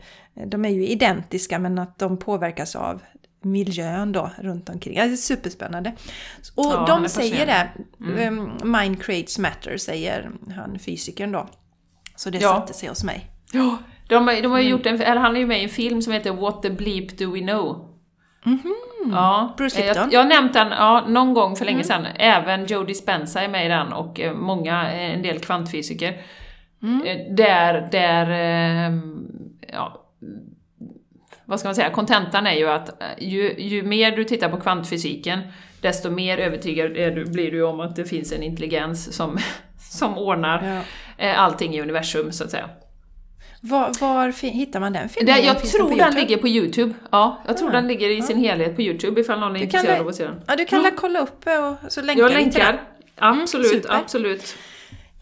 [0.46, 3.02] de är ju identiska men att de påverkas av
[3.44, 4.94] miljön då runt omkring.
[4.94, 5.92] det är superspännande.
[6.54, 7.68] Och ja, de säger det,
[8.00, 8.18] mm.
[8.18, 11.48] Ehm, Mind creates matter säger han fysikern då.
[12.16, 12.48] Så det ja.
[12.48, 13.30] satte sig hos mig.
[13.52, 14.66] Ja, de, de har ju mm.
[14.66, 17.18] gjort en, eller han är ju med i en film som heter What the bleep
[17.18, 17.90] do we know?
[18.46, 18.84] Mm -hmm.
[19.12, 20.02] Ja, Bruce Lipton.
[20.02, 21.86] Jag, jag har nämnt den ja, någon gång för länge mm.
[21.86, 22.06] sedan.
[22.16, 26.22] Även Joe Dispenza är med i den och eh, många, en del kvantfysiker.
[26.84, 27.06] Mm.
[27.06, 29.28] Eh, där, där, ehm,
[29.72, 30.06] ja,
[31.44, 34.60] vad ska man säga, kontentan är ju att eh, ju, ju mer du tittar på
[34.60, 35.40] kvantfysiken,
[35.80, 39.38] desto mer övertygad du, blir du om att det finns en intelligens som,
[39.90, 40.82] som ordnar
[41.18, 41.34] ja.
[41.34, 42.70] allting i universum, så att säga.
[43.60, 45.44] Var, var hittar man den filmen?
[45.44, 46.94] Jag Finns tror den, den ligger på Youtube.
[47.10, 47.76] Ja, jag tror ja.
[47.76, 50.40] den ligger i sin helhet på Youtube ifall någon är intresserad av att se den.
[50.46, 50.92] Ja, du kan mm.
[50.96, 51.44] kolla upp
[51.82, 52.80] och så länkar Jag länkar.
[53.16, 54.56] Absolut, mm, absolut.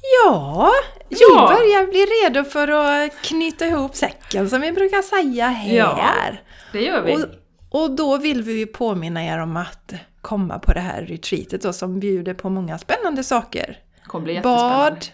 [0.03, 0.71] Ja,
[1.09, 5.77] ja, vi börjar bli redo för att knyta ihop säcken som vi brukar säga här.
[5.77, 6.31] Ja,
[6.73, 7.17] det gör vi.
[7.17, 11.73] Och, och då vill vi påminna er om att komma på det här retreatet då,
[11.73, 13.79] som bjuder på många spännande saker.
[14.03, 15.07] Det kommer bli Bad,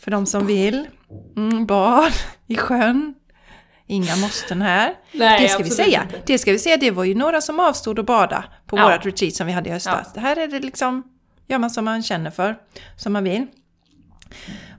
[0.00, 0.86] för de som vill.
[1.36, 2.12] Mm, bad
[2.46, 3.14] i sjön.
[3.86, 4.94] Inga måsten här.
[5.12, 6.02] Nej, det ska vi säga.
[6.02, 6.22] Inte.
[6.26, 8.90] Det ska vi säga, det var ju några som avstod att bada på ja.
[8.90, 10.10] vårt retreat som vi hade i höstas.
[10.14, 10.20] Ja.
[10.20, 11.02] Här är det liksom,
[11.48, 12.56] gör man som man känner för,
[12.96, 13.46] som man vill.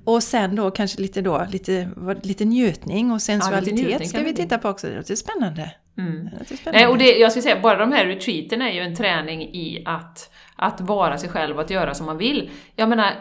[0.03, 1.89] Och sen då kanske lite, då, lite,
[2.23, 4.87] lite njutning och sensualitet ja, njutning ska vi titta på också.
[4.87, 5.71] Det är spännande.
[5.97, 6.29] Mm.
[6.47, 6.87] Det är spännande.
[6.87, 10.31] och det, jag skulle säga, bara de här retreaten är ju en träning i att,
[10.55, 12.49] att vara sig själv och att göra som man vill.
[12.75, 13.11] Jag menar,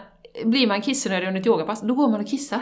[0.44, 2.60] blir man kissnödig under ett yogapass, då går man och kissar.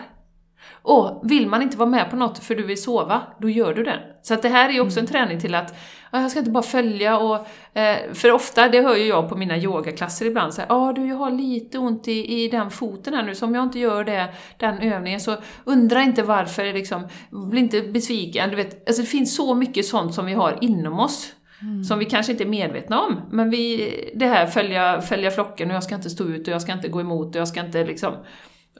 [0.83, 3.85] Och vill man inte vara med på något för du vill sova, då gör du
[3.85, 4.01] det.
[4.23, 5.13] Så att det här är ju också en mm.
[5.13, 5.75] träning till att
[6.13, 7.47] jag ska inte bara följa och...
[7.79, 11.17] Eh, för ofta, det hör ju jag på mina yogaklasser ibland, så ja du jag
[11.17, 14.29] har lite ont i, i den foten här nu, så om jag inte gör det,
[14.57, 18.51] den övningen, så undra inte varför, liksom, bli inte besviken.
[18.51, 21.33] Du vet, alltså det finns så mycket sånt som vi har inom oss.
[21.63, 21.85] Mm.
[21.85, 23.21] Som vi kanske inte är medvetna om.
[23.31, 26.63] Men vi, det här följa, följa flocken och jag ska inte stå ut och jag
[26.63, 28.15] ska inte gå emot och jag ska inte liksom...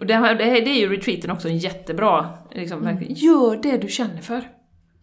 [0.03, 3.05] Och det, här, det, här, det är ju retreaten också en jättebra, liksom, mm.
[3.09, 4.49] gör det du känner för.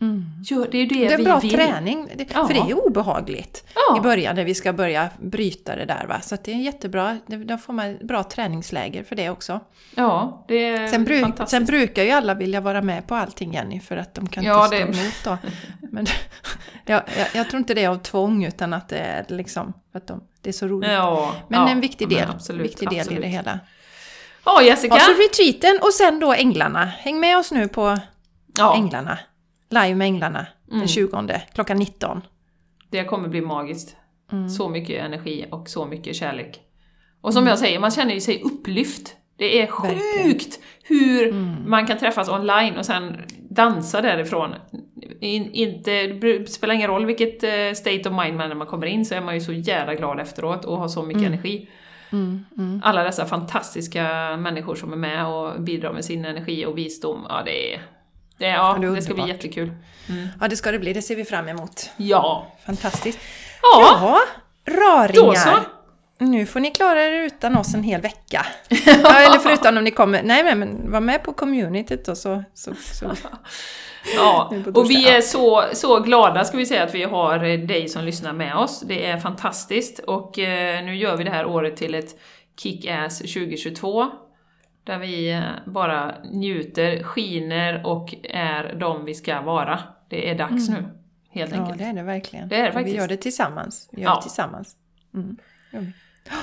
[0.02, 0.26] Mm.
[0.44, 1.52] Gör, det är ju det, det är vi bra vill.
[1.52, 3.98] träning, det, för det är ju obehagligt ja.
[3.98, 6.06] i början när vi ska börja bryta det där.
[6.08, 6.22] Va?
[6.22, 9.60] Så det är jättebra, då får man bra träningsläger för det också.
[9.96, 13.80] Ja, det är sen, bruk, sen brukar ju alla vilja vara med på allting Jenny,
[13.80, 15.00] för att de kan ja, inte stå det...
[15.00, 15.38] emot då.
[15.92, 16.06] Men
[16.86, 20.08] jag, jag, jag, tror inte det är av tvång utan att det är liksom att
[20.08, 20.90] de, det är så roligt.
[20.90, 23.20] Ja, Men ja, en viktig del, absolut, viktig del absolut.
[23.20, 23.60] i det hela.
[24.56, 24.96] Ja, Jessica!
[24.96, 26.86] Och så retreaten och sen då Änglarna.
[26.86, 27.98] Häng med oss nu på
[28.58, 28.76] ja.
[28.76, 29.20] Änglarna.
[29.70, 30.80] Live med Änglarna mm.
[30.80, 32.22] den 20 klockan 19.
[32.90, 33.96] Det kommer bli magiskt.
[34.32, 34.50] Mm.
[34.50, 36.60] Så mycket energi och så mycket kärlek.
[37.22, 37.50] Och som mm.
[37.50, 39.16] jag säger, man känner ju sig upplyft.
[39.38, 40.50] Det är sjukt Verkligen.
[40.84, 41.70] hur mm.
[41.70, 43.18] man kan träffas online och sen
[43.50, 44.56] dansa därifrån.
[45.20, 48.88] In, inte, det spelar ingen roll vilket eh, state of mind man när man kommer
[48.88, 51.34] in så är man ju så jävla glad efteråt och har så mycket mm.
[51.34, 51.70] energi.
[52.12, 52.82] Mm, mm.
[52.84, 57.26] Alla dessa fantastiska människor som är med och bidrar med sin energi och visdom.
[57.30, 57.82] Ja, det är...
[58.38, 59.72] Det, ja, ja, det, det ska bli jättekul.
[60.10, 60.28] Mm.
[60.42, 60.94] Ja, det ska det bli.
[60.94, 61.90] Det ser vi fram emot.
[61.98, 62.48] Ja.
[62.66, 63.20] Fantastiskt.
[63.62, 64.20] Ja, ja
[64.70, 65.26] raringar.
[65.26, 65.60] Då så.
[66.22, 68.46] Nu får ni klara er utan oss en hel vecka.
[69.04, 70.24] ja, eller förutom om ni kommer...
[70.24, 72.44] Nej, men, men var med på communityt då så...
[72.54, 73.12] så, så.
[74.16, 78.04] Ja, och vi är så, så glada ska vi säga att vi har dig som
[78.04, 78.84] lyssnar med oss.
[78.88, 82.20] Det är fantastiskt och eh, nu gör vi det här året till ett
[82.64, 84.08] Kick-Ass 2022.
[84.84, 89.80] Där vi eh, bara njuter, skiner och är de vi ska vara.
[90.10, 90.82] Det är dags mm.
[90.82, 90.90] nu,
[91.30, 91.80] helt enkelt.
[91.80, 92.50] Ja, det är det verkligen.
[92.50, 92.96] Det är det faktiskt.
[92.96, 93.90] Vi gör det tillsammans.
[93.92, 94.16] Vi gör ja.
[94.16, 94.76] det tillsammans.
[95.14, 95.38] Mm.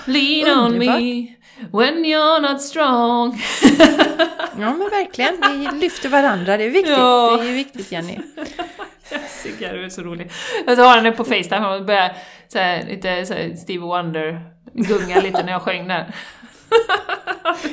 [0.05, 1.37] Lean on me
[1.73, 3.43] when you're not strong.
[4.59, 6.97] ja men verkligen, vi lyfter varandra, det är viktigt.
[6.97, 7.39] Ja.
[7.43, 8.19] Det är viktigt Jenny.
[9.11, 10.31] Jessica, du är så rolig.
[10.67, 12.17] Jag har henne på Facetime och börjar
[12.49, 14.41] så här, lite så här, Stevie Wonder
[14.73, 16.07] gunga lite när jag sjöng där.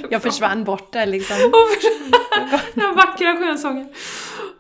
[0.10, 1.38] Jag försvann bort där liksom.
[2.73, 3.90] Den vackra skönsången.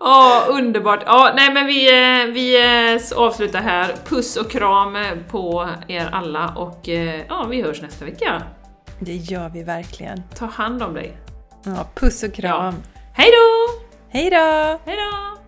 [0.05, 1.03] Ja, underbart.
[1.05, 3.95] Ja, nej men vi, eh, vi eh, avslutar här.
[4.05, 4.97] Puss och kram
[5.29, 8.41] på er alla och eh, ja, vi hörs nästa vecka.
[8.99, 10.23] Det gör vi verkligen.
[10.35, 11.17] Ta hand om dig.
[11.65, 12.75] Ja, puss och kram.
[12.93, 13.01] Ja.
[13.13, 13.81] Hej då!
[14.09, 14.79] Hej då!
[14.85, 15.42] Hej då!